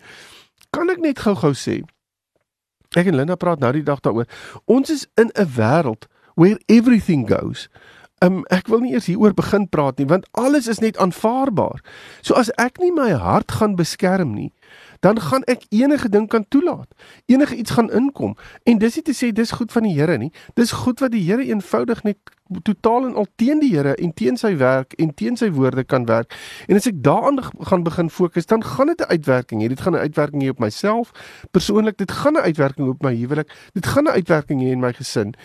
kan 0.70 0.90
ek 0.90 1.00
net 1.00 1.20
gou-gou 1.20 1.54
sê 1.54 1.84
ek 2.96 3.08
en 3.08 3.16
Linda 3.16 3.36
praat 3.36 3.60
nou 3.60 3.72
die 3.72 3.84
dag 3.84 4.00
daaroor. 4.00 4.28
Ons 4.66 4.90
is 4.90 5.08
in 5.16 5.32
'n 5.36 5.48
wêreld 5.56 6.08
where 6.36 6.60
everything 6.66 7.28
goes. 7.28 7.70
Um, 8.24 8.46
ek 8.48 8.70
wil 8.72 8.80
nie 8.80 8.94
eers 8.96 9.10
hieroor 9.12 9.34
begin 9.36 9.68
praat 9.70 9.98
nie 10.00 10.08
want 10.08 10.28
alles 10.32 10.70
is 10.72 10.80
net 10.80 10.98
aanvaarbaar. 10.98 11.84
So 12.22 12.34
as 12.34 12.50
ek 12.58 12.80
nie 12.80 12.92
my 12.96 13.12
hart 13.12 13.52
gaan 13.60 13.76
beskerm 13.76 14.34
nie, 14.34 14.52
dan 15.06 15.22
gaan 15.22 15.44
ek 15.44 15.68
enige 15.70 16.10
ding 16.10 16.26
kan 16.28 16.46
toelaat. 16.50 16.90
Enige 17.26 17.56
iets 17.56 17.72
gaan 17.72 17.92
inkom. 17.92 18.34
En 18.64 18.78
dis 18.82 18.96
nie 18.98 19.04
te 19.06 19.14
sê 19.14 19.30
dis 19.34 19.52
goed 19.54 19.72
van 19.72 19.86
die 19.86 19.94
Here 19.94 20.18
nie. 20.18 20.32
Dis 20.58 20.72
goed 20.74 21.04
wat 21.04 21.14
die 21.14 21.22
Here 21.22 21.46
eenvoudig 21.46 22.02
net 22.04 22.18
totaal 22.66 23.06
en 23.10 23.14
al 23.22 23.28
teen 23.38 23.62
die 23.62 23.70
Here 23.76 23.94
en 24.02 24.14
teen 24.18 24.38
sy 24.38 24.56
werk 24.58 24.96
en 25.02 25.14
teen 25.14 25.38
sy 25.38 25.52
woorde 25.54 25.86
kan 25.86 26.08
werk. 26.10 26.34
En 26.66 26.80
as 26.80 26.90
ek 26.90 27.04
daaraan 27.06 27.38
gaan 27.70 27.86
begin 27.86 28.10
fokus, 28.10 28.50
dan 28.50 28.66
gaan 28.66 28.90
dit 28.94 29.02
'n 29.02 29.12
uitwerking 29.14 29.62
hê. 29.62 29.68
Dit 29.70 29.82
gaan 29.82 29.94
'n 29.94 30.06
uitwerking 30.10 30.44
hê 30.44 30.50
op 30.50 30.60
myself 30.60 31.12
persoonlik. 31.52 31.98
Dit 31.98 32.12
gaan 32.12 32.34
'n 32.34 32.46
uitwerking 32.50 32.90
op 32.90 33.04
my 33.04 33.14
huwelik. 33.16 33.50
Dit 33.74 33.86
gaan 33.86 34.04
'n 34.04 34.18
uitwerking 34.18 34.62
hê 34.62 34.74
in 34.74 34.80
my 34.80 34.94
gesin. 34.94 35.36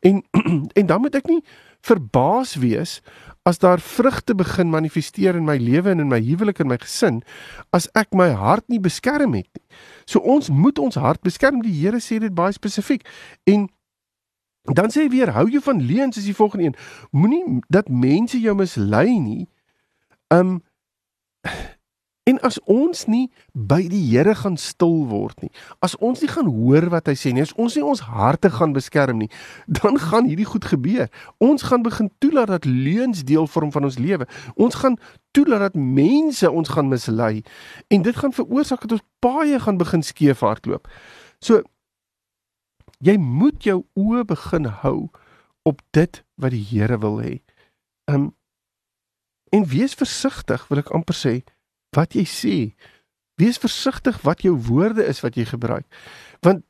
En 0.00 0.22
en 0.78 0.86
dan 0.86 1.00
moet 1.00 1.14
ek 1.14 1.26
nie 1.26 1.42
verbaas 1.80 2.54
wees 2.54 3.02
as 3.42 3.58
daar 3.58 3.80
vrugte 3.80 4.34
begin 4.34 4.70
manifesteer 4.70 5.36
in 5.36 5.44
my 5.44 5.56
lewe 5.56 5.90
en 5.90 6.00
in 6.00 6.08
my 6.08 6.20
huwelik 6.20 6.58
en 6.60 6.68
my 6.68 6.78
gesin 6.78 7.22
as 7.70 7.88
ek 7.94 8.14
my 8.14 8.30
hart 8.36 8.68
nie 8.68 8.80
beskerm 8.80 9.34
het 9.34 9.48
nie. 9.56 9.64
So 10.06 10.20
ons 10.20 10.50
moet 10.50 10.78
ons 10.78 10.94
hart 10.94 11.22
beskerm. 11.22 11.62
Die 11.62 11.74
Here 11.74 12.00
sê 12.00 12.18
dit 12.18 12.34
baie 12.34 12.52
spesifiek. 12.52 13.06
En 13.44 13.68
dan 14.74 14.92
sê 14.92 15.06
hy 15.06 15.12
weer 15.12 15.32
hou 15.32 15.46
jou 15.48 15.62
van 15.64 15.80
leuns 15.80 16.16
is 16.16 16.28
die 16.28 16.36
volgende 16.36 16.64
een. 16.68 16.78
Moenie 17.10 17.60
dat 17.68 17.88
mense 17.88 18.40
jou 18.40 18.54
mislei 18.56 19.18
nie. 19.20 19.48
Um 20.34 20.58
En 22.28 22.36
as 22.44 22.58
ons 22.68 23.06
nie 23.08 23.30
by 23.52 23.80
die 23.88 24.02
Here 24.10 24.34
gaan 24.36 24.58
stil 24.60 25.06
word 25.08 25.38
nie, 25.40 25.50
as 25.84 25.94
ons 26.04 26.20
nie 26.20 26.28
gaan 26.28 26.50
hoor 26.52 26.88
wat 26.92 27.08
hy 27.08 27.14
sê 27.16 27.32
nie, 27.32 27.44
as 27.46 27.54
ons 27.56 27.78
nie 27.78 27.84
ons 27.86 28.02
harte 28.04 28.50
gaan 28.52 28.74
beskerm 28.76 29.22
nie, 29.22 29.30
dan 29.80 29.96
gaan 30.02 30.28
hierdie 30.28 30.48
goed 30.48 30.68
gebeur. 30.68 31.08
Ons 31.40 31.64
gaan 31.70 31.86
begin 31.86 32.10
toelaat 32.20 32.52
dat 32.52 32.68
leuns 32.68 33.24
deel 33.28 33.48
vorm 33.48 33.72
van 33.72 33.88
ons 33.88 33.98
lewe. 34.02 34.28
Ons 34.60 34.76
gaan 34.82 34.98
toelaat 35.36 35.70
dat 35.70 35.80
mense 35.80 36.50
ons 36.50 36.74
gaan 36.74 36.92
mislei 36.92 37.42
en 37.88 38.04
dit 38.04 38.16
gaan 38.16 38.34
veroorsaak 38.36 38.84
dat 38.84 38.98
ons 38.98 39.06
paie 39.24 39.60
gaan 39.64 39.80
begin 39.80 40.04
skeef 40.04 40.44
hardloop. 40.44 40.88
So 41.40 41.62
jy 43.04 43.16
moet 43.22 43.62
jou 43.64 43.84
oë 43.96 44.26
begin 44.28 44.68
hou 44.82 44.98
op 45.68 45.80
dit 45.96 46.24
wat 46.36 46.52
die 46.52 46.64
Here 46.64 46.98
wil 47.00 47.22
hê. 47.22 47.38
Um 48.10 48.34
en 49.48 49.64
wees 49.64 49.94
versigtig, 49.96 50.66
wil 50.68 50.82
ek 50.82 50.90
amper 50.92 51.16
sê, 51.16 51.38
wat 51.96 52.14
jy 52.16 52.24
sê. 52.28 52.56
Wees 53.38 53.60
versigtig 53.60 54.20
wat 54.26 54.42
jou 54.42 54.56
woorde 54.68 55.04
is 55.06 55.20
wat 55.22 55.38
jy 55.38 55.46
gebruik. 55.48 55.86
Want 56.44 56.64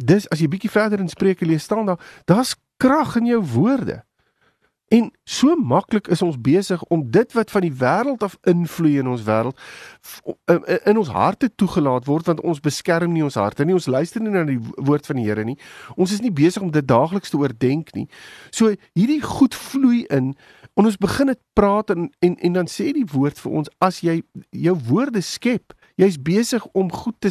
dis 0.00 0.26
as 0.32 0.40
jy 0.40 0.48
bietjie 0.48 0.72
verder 0.72 1.00
in 1.02 1.12
Spreuke 1.12 1.46
lees 1.46 1.66
staan 1.68 1.86
daar, 1.86 2.00
daar's 2.24 2.56
krag 2.80 3.16
in 3.20 3.28
jou 3.34 3.42
woorde. 3.52 4.00
En 4.90 5.10
so 5.24 5.54
maklik 5.54 6.08
is 6.10 6.22
ons 6.22 6.34
besig 6.40 6.82
om 6.90 7.04
dit 7.14 7.32
wat 7.32 7.50
van 7.54 7.62
die 7.62 7.74
wêreld 7.78 8.24
af 8.26 8.36
invloei 8.50 8.96
in 8.98 9.08
ons 9.08 9.22
wêreld 9.22 9.58
in 10.90 10.98
ons 10.98 11.12
harte 11.14 11.50
toegelaat 11.54 12.08
word 12.10 12.26
want 12.26 12.42
ons 12.42 12.62
beskerm 12.62 13.14
nie 13.14 13.22
ons 13.22 13.38
harte 13.38 13.64
nie. 13.64 13.76
Ons 13.76 13.86
luister 13.86 14.22
nie 14.22 14.34
na 14.34 14.42
die 14.48 14.58
woord 14.58 15.06
van 15.06 15.20
die 15.20 15.28
Here 15.28 15.44
nie. 15.46 15.58
Ons 15.94 16.16
is 16.16 16.24
nie 16.24 16.34
besig 16.34 16.62
om 16.62 16.72
dit 16.74 16.86
daagliks 16.86 17.30
te 17.30 17.38
oordenk 17.38 17.94
nie. 17.94 18.08
So 18.50 18.74
hierdie 18.98 19.22
goed 19.22 19.54
vloei 19.54 20.02
in 20.10 20.34
En 20.80 20.86
ons 20.86 20.96
begin 20.96 21.26
dit 21.26 21.40
praat 21.52 21.90
en, 21.90 22.10
en 22.18 22.36
en 22.36 22.52
dan 22.52 22.68
sê 22.70 22.92
die 22.96 23.06
woord 23.12 23.38
vir 23.42 23.52
ons 23.60 23.70
as 23.84 24.00
jy 24.00 24.20
jou 24.54 24.76
woorde 24.88 25.20
skep, 25.20 25.74
jy's 26.00 26.16
besig 26.22 26.64
om 26.76 26.90
goed 26.92 27.18
te 27.20 27.30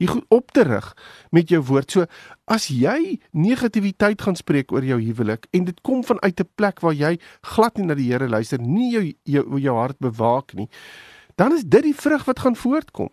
jy 0.00 0.08
goed 0.10 0.24
op 0.34 0.52
te 0.52 0.64
rig 0.68 0.88
met 1.32 1.50
jou 1.52 1.62
woord. 1.64 1.90
So 1.90 2.06
as 2.50 2.68
jy 2.68 3.18
negativiteit 3.32 4.22
gaan 4.22 4.36
spreek 4.38 4.72
oor 4.72 4.84
jou 4.84 5.00
huwelik 5.00 5.48
en 5.52 5.66
dit 5.68 5.80
kom 5.86 6.04
vanuit 6.04 6.40
'n 6.40 6.50
plek 6.56 6.80
waar 6.80 6.94
jy 6.94 7.18
glad 7.54 7.78
nie 7.78 7.86
na 7.86 7.94
die 7.94 8.10
Here 8.12 8.28
luister, 8.28 8.58
nie 8.58 8.92
jou 8.92 9.12
jou, 9.24 9.60
jou 9.60 9.76
hart 9.76 9.98
bewaak 9.98 10.54
nie, 10.54 10.68
dan 11.36 11.52
is 11.52 11.64
dit 11.64 11.82
die 11.82 11.94
vrug 11.94 12.24
wat 12.24 12.38
gaan 12.40 12.56
voortkom. 12.56 13.08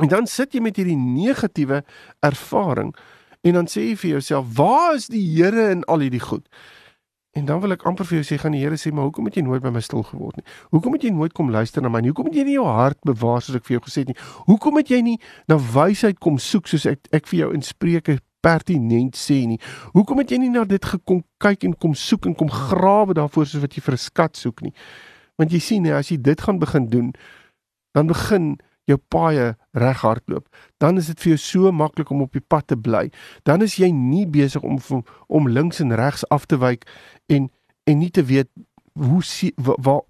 En 0.00 0.08
dan 0.08 0.26
sit 0.26 0.52
jy 0.52 0.60
met 0.60 0.76
hierdie 0.76 0.96
negatiewe 0.96 1.84
ervaring 2.20 2.94
en 3.42 3.52
dan 3.52 3.66
sê 3.66 3.80
jy 3.88 3.96
vir 3.96 4.10
jouself, 4.10 4.56
"Waar 4.56 4.94
is 4.94 5.06
die 5.06 5.36
Here 5.36 5.70
in 5.70 5.84
al 5.84 5.98
hierdie 5.98 6.20
goed?" 6.20 6.48
En 7.30 7.44
dan 7.44 7.60
wil 7.62 7.70
ek 7.76 7.84
amper 7.86 8.06
vir 8.08 8.18
jou 8.18 8.26
sê 8.26 8.36
gaan 8.42 8.56
die 8.56 8.60
Here 8.64 8.74
sê 8.80 8.90
maar 8.90 9.06
hoekom 9.06 9.28
het 9.28 9.36
jy 9.38 9.44
nooit 9.46 9.62
by 9.62 9.70
my 9.70 9.82
stil 9.86 10.02
geword 10.08 10.40
nie? 10.40 10.46
Hoekom 10.74 10.96
het 10.96 11.04
jy 11.06 11.12
nooit 11.14 11.34
kom 11.36 11.52
luister 11.54 11.82
na 11.82 11.90
my 11.92 12.00
nie? 12.02 12.10
Hoekom 12.10 12.26
het 12.26 12.40
jy 12.40 12.46
nie 12.48 12.56
jou 12.56 12.64
hart 12.66 12.98
bewaar 13.06 13.44
soos 13.46 13.60
ek 13.60 13.68
vir 13.68 13.76
jou 13.76 13.82
gesê 13.84 14.02
het 14.02 14.10
nie? 14.10 14.16
Hoekom 14.48 14.80
het 14.80 14.90
jy 14.90 14.98
nie 15.06 15.14
na 15.50 15.60
wysheid 15.62 16.18
kom 16.18 16.40
soek 16.42 16.66
soos 16.70 16.88
ek 16.90 17.06
ek 17.14 17.30
vir 17.30 17.44
jou 17.44 17.52
in 17.54 17.62
Spreuke 17.62 18.18
pertinent 18.42 19.14
sê 19.20 19.44
nie? 19.46 19.60
Hoekom 19.94 20.24
het 20.24 20.34
jy 20.34 20.40
nie 20.42 20.50
na 20.50 20.64
dit 20.66 20.90
gekom 20.94 21.22
kyk 21.38 21.68
en 21.70 21.78
kom 21.78 21.94
soek 21.94 22.26
en 22.26 22.34
kom 22.34 22.50
grawe 22.50 23.14
daarvoor 23.14 23.46
soos 23.46 23.62
wat 23.62 23.78
jy 23.78 23.84
vir 23.86 23.94
'n 23.94 24.04
skat 24.10 24.36
soek 24.36 24.62
nie? 24.66 24.74
Want 25.38 25.52
jy 25.52 25.60
sien 25.60 25.86
hè, 25.86 25.94
as 25.94 26.10
jy 26.10 26.18
dit 26.18 26.40
gaan 26.40 26.58
begin 26.58 26.90
doen, 26.90 27.12
dan 27.94 28.06
begin 28.06 28.58
jou 28.86 28.98
paaie 28.98 29.54
reg 29.72 30.00
hardloop, 30.00 30.48
dan 30.78 30.96
is 30.96 31.06
dit 31.06 31.20
vir 31.20 31.34
jou 31.34 31.38
so 31.38 31.72
maklik 31.72 32.10
om 32.10 32.22
op 32.22 32.32
die 32.32 32.42
pad 32.42 32.66
te 32.66 32.76
bly. 32.76 33.10
Dan 33.42 33.62
is 33.62 33.76
jy 33.78 33.90
nie 33.94 34.26
besig 34.26 34.62
om 34.62 34.80
om 35.26 35.48
links 35.48 35.80
en 35.80 35.94
regs 35.94 36.26
af 36.28 36.46
te 36.46 36.58
wyk 36.58 36.88
en 37.26 37.50
en 37.84 37.98
nie 37.98 38.10
te 38.10 38.24
weet 38.24 38.48
hoe 38.92 39.22
waar 39.56 40.02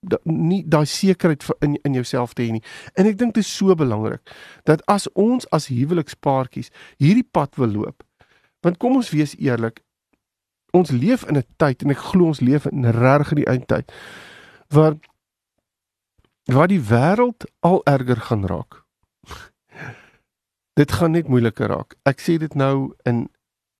da, 0.00 0.18
nie 0.24 0.62
daai 0.66 0.86
sekerheid 0.86 1.44
in 1.60 1.78
in 1.82 1.94
jouself 1.94 2.34
te 2.34 2.42
hê 2.42 2.50
nie. 2.52 2.64
En 2.98 3.06
ek 3.06 3.18
dink 3.18 3.34
dit 3.34 3.44
is 3.44 3.54
so 3.56 3.74
belangrik 3.78 4.34
dat 4.68 4.82
as 4.90 5.08
ons 5.12 5.46
as 5.54 5.70
huwelikspaartjies 5.70 6.72
hierdie 7.02 7.28
pad 7.30 7.56
wil 7.60 7.72
loop. 7.78 8.02
Want 8.62 8.78
kom 8.82 8.98
ons 8.98 9.10
wees 9.10 9.34
eerlik, 9.38 9.82
ons 10.72 10.90
leef 10.90 11.24
in 11.28 11.36
'n 11.36 11.46
tyd 11.56 11.82
en 11.82 11.90
ek 11.90 12.04
glo 12.10 12.26
ons 12.26 12.40
leef 12.40 12.66
in 12.66 12.84
regtig 12.84 13.44
die 13.44 13.50
eindtyd 13.50 13.92
waar 14.68 14.96
waar 16.50 16.68
die 16.68 16.80
wêreld 16.80 17.46
al 17.60 17.82
erger 17.84 18.20
gaan 18.20 18.46
raak. 18.46 18.81
dit 20.80 20.92
gaan 20.92 21.14
net 21.16 21.28
moeiliker 21.28 21.70
raak. 21.72 21.96
Ek 22.08 22.20
sê 22.20 22.38
dit 22.38 22.54
nou 22.58 22.92
in 23.08 23.26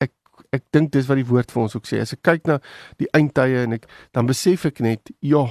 ek 0.03 0.13
ek 0.53 0.65
dink 0.75 0.93
dis 0.93 1.09
wat 1.09 1.21
die 1.21 1.29
woord 1.29 1.53
vir 1.53 1.63
ons 1.63 1.77
ook 1.77 1.89
sê. 1.89 2.01
As 2.03 2.15
ek 2.17 2.23
kyk 2.27 2.47
na 2.51 2.59
die 3.01 3.11
eindtye 3.17 3.65
en 3.67 3.79
ek 3.79 3.89
dan 4.13 4.29
besef 4.29 4.67
ek 4.69 4.83
net, 4.85 5.13
ja, 5.21 5.47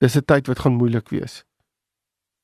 dis 0.00 0.16
'n 0.16 0.24
tyd 0.24 0.48
wat 0.48 0.64
gaan 0.64 0.78
moeilik 0.80 1.08
wees. 1.10 1.44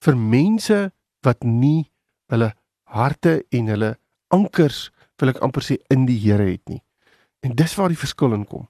Vir 0.01 0.17
mense 0.17 0.93
wat 1.23 1.45
nie 1.45 1.93
hulle 2.33 2.55
harte 2.85 3.45
en 3.53 3.67
hulle 3.67 3.97
ankers, 4.31 4.91
wil 5.21 5.29
ek 5.29 5.43
amper 5.45 5.63
sê 5.63 5.77
in 5.91 6.07
die 6.07 6.19
Here 6.19 6.47
het 6.49 6.69
nie. 6.69 6.83
En 7.45 7.55
dis 7.57 7.75
waar 7.77 7.89
die 7.89 7.99
verskil 7.99 8.33
in 8.33 8.47
kom. 8.47 8.69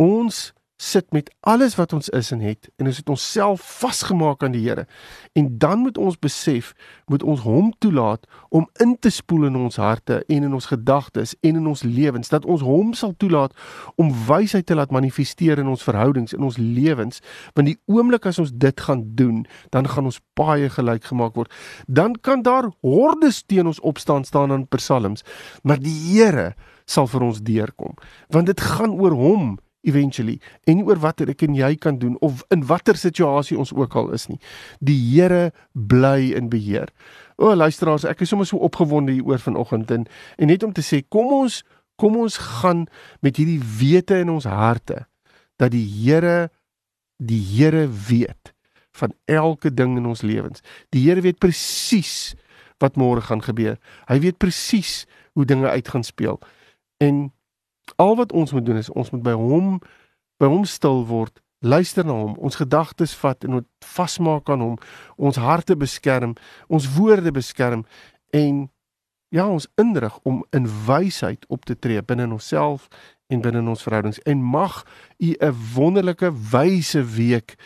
Ons 0.00 0.52
sit 0.76 1.12
met 1.12 1.30
alles 1.40 1.74
wat 1.74 1.92
ons 1.96 2.08
is 2.08 2.30
en 2.34 2.40
het 2.44 2.68
en 2.76 2.86
ons 2.90 2.96
het 3.00 3.08
onsself 3.08 3.62
vasgemaak 3.80 4.42
aan 4.44 4.52
die 4.52 4.62
Here. 4.66 4.86
En 5.32 5.58
dan 5.58 5.78
moet 5.78 5.98
ons 5.98 6.18
besef, 6.18 6.74
moet 7.06 7.22
ons 7.22 7.40
hom 7.40 7.72
toelaat 7.78 8.26
om 8.48 8.68
in 8.82 8.96
te 9.00 9.10
spoel 9.10 9.46
in 9.48 9.56
ons 9.56 9.76
harte 9.80 10.20
en 10.26 10.42
in 10.48 10.52
ons 10.52 10.66
gedagtes 10.66 11.34
en 11.40 11.56
in 11.56 11.66
ons 11.66 11.82
lewens 11.82 12.28
dat 12.28 12.44
ons 12.44 12.64
hom 12.64 12.92
sal 12.94 13.14
toelaat 13.16 13.56
om 13.96 14.12
wysheid 14.26 14.66
te 14.66 14.74
laat 14.74 14.92
manifesteer 14.92 15.58
in 15.58 15.72
ons 15.72 15.84
verhoudings, 15.86 16.36
in 16.36 16.44
ons 16.44 16.60
lewens. 16.60 17.22
Want 17.54 17.72
die 17.72 17.78
oomblik 17.88 18.26
as 18.28 18.40
ons 18.42 18.52
dit 18.52 18.80
gaan 18.80 19.04
doen, 19.16 19.44
dan 19.70 19.88
gaan 19.88 20.12
ons 20.12 20.20
baie 20.36 20.68
gelyk 20.70 21.04
gemaak 21.08 21.36
word. 21.36 21.52
Dan 21.86 22.18
kan 22.20 22.42
daar 22.42 22.70
hordes 22.84 23.42
teen 23.46 23.66
ons 23.66 23.80
opstaan 23.80 24.24
staan 24.24 24.52
in 24.52 24.68
psalms, 24.76 25.24
maar 25.62 25.80
die 25.80 25.94
Here 26.06 26.54
sal 26.86 27.08
vir 27.10 27.24
ons 27.26 27.42
deurkom 27.42 27.96
want 28.32 28.46
dit 28.46 28.60
gaan 28.62 28.94
oor 28.94 29.14
hom 29.16 29.56
eventually 29.86 30.36
en 30.66 30.78
nie 30.78 30.86
oor 30.86 31.00
wat 31.02 31.22
ek 31.24 31.46
en 31.46 31.56
jy 31.56 31.74
kan 31.80 31.98
doen 32.02 32.16
of 32.24 32.42
in 32.54 32.64
watter 32.68 32.98
situasie 32.98 33.58
ons 33.58 33.72
ook 33.74 33.94
al 33.96 34.12
is 34.16 34.26
nie. 34.30 34.38
Die 34.80 34.98
Here 35.06 35.52
bly 35.72 36.32
in 36.36 36.50
beheer. 36.52 36.90
O, 37.36 37.54
luisteraars, 37.54 38.06
ek 38.08 38.24
is 38.24 38.32
sommer 38.32 38.48
so 38.48 38.60
opgewonde 38.64 39.14
hier 39.16 39.26
oor 39.26 39.42
vanoggend 39.42 39.90
en 39.90 40.06
en 40.36 40.50
net 40.52 40.62
om 40.66 40.72
te 40.72 40.84
sê, 40.84 41.02
kom 41.08 41.32
ons 41.42 41.62
kom 41.96 42.18
ons 42.20 42.34
gaan 42.60 42.84
met 43.24 43.38
hierdie 43.40 43.60
wete 43.78 44.18
in 44.20 44.28
ons 44.28 44.44
harte 44.44 45.06
dat 45.60 45.72
die 45.72 45.86
Here 45.86 46.50
die 47.16 47.40
Here 47.40 47.86
weet 47.88 48.52
van 48.96 49.12
elke 49.24 49.72
ding 49.72 49.96
in 49.96 50.08
ons 50.08 50.24
lewens. 50.24 50.62
Die 50.92 51.04
Here 51.06 51.22
weet 51.24 51.40
presies 51.40 52.34
wat 52.80 52.96
môre 53.00 53.24
gaan 53.24 53.42
gebeur. 53.44 53.76
Hy 54.08 54.18
weet 54.24 54.40
presies 54.40 55.04
hoe 55.36 55.44
dinge 55.48 55.68
uit 55.68 55.88
gaan 55.88 56.04
speel. 56.04 56.40
En 57.00 57.30
Al 57.96 58.16
wat 58.16 58.32
ons 58.32 58.52
moet 58.52 58.64
doen 58.66 58.76
is 58.76 58.90
ons 58.90 59.10
moet 59.10 59.22
by 59.22 59.32
hom 59.32 59.78
by 60.36 60.48
hom 60.52 60.64
stil 60.68 61.06
word, 61.08 61.40
luister 61.64 62.04
na 62.04 62.12
hom, 62.12 62.34
ons 62.36 62.58
gedagtes 62.60 63.14
vat 63.16 63.44
en 63.48 63.60
dit 63.60 63.68
vasmaak 63.96 64.50
aan 64.52 64.60
hom, 64.60 64.74
ons 65.16 65.38
harte 65.40 65.76
beskerm, 65.78 66.34
ons 66.68 66.88
woorde 66.96 67.32
beskerm 67.32 67.86
en 68.36 68.66
ja, 69.34 69.46
ons 69.48 69.66
inrig 69.80 70.18
om 70.28 70.44
in 70.54 70.68
wysheid 70.86 71.44
op 71.52 71.64
te 71.64 71.74
tree 71.78 72.02
binne 72.02 72.28
in 72.28 72.36
onsself 72.36 72.90
en 73.32 73.42
binne 73.42 73.62
in 73.64 73.72
ons 73.72 73.82
verhoudings 73.82 74.20
en 74.28 74.42
mag 74.44 74.84
u 75.18 75.34
'n 75.40 75.56
wonderlike 75.74 76.30
wyse 76.52 77.02
week 77.16 77.56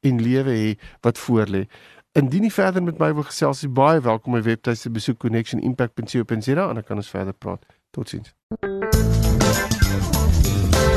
en 0.00 0.22
lewe 0.22 0.50
hê 0.50 0.78
wat 1.02 1.18
voorlê. 1.18 1.66
Indien 2.12 2.42
jy 2.42 2.50
verder 2.50 2.82
met 2.82 2.98
my 2.98 3.12
wil 3.14 3.22
gesels, 3.22 3.62
is 3.62 3.72
baie 3.72 4.00
welkom 4.00 4.32
om 4.32 4.38
my 4.38 4.42
webtuiste 4.42 4.90
besoek 4.90 5.18
connectionimpact.co.za 5.18 6.68
en 6.68 6.74
dan 6.74 6.84
kan 6.84 6.96
ons 6.96 7.10
verder 7.10 7.34
praat. 7.34 7.66
Totsiens. 7.90 8.34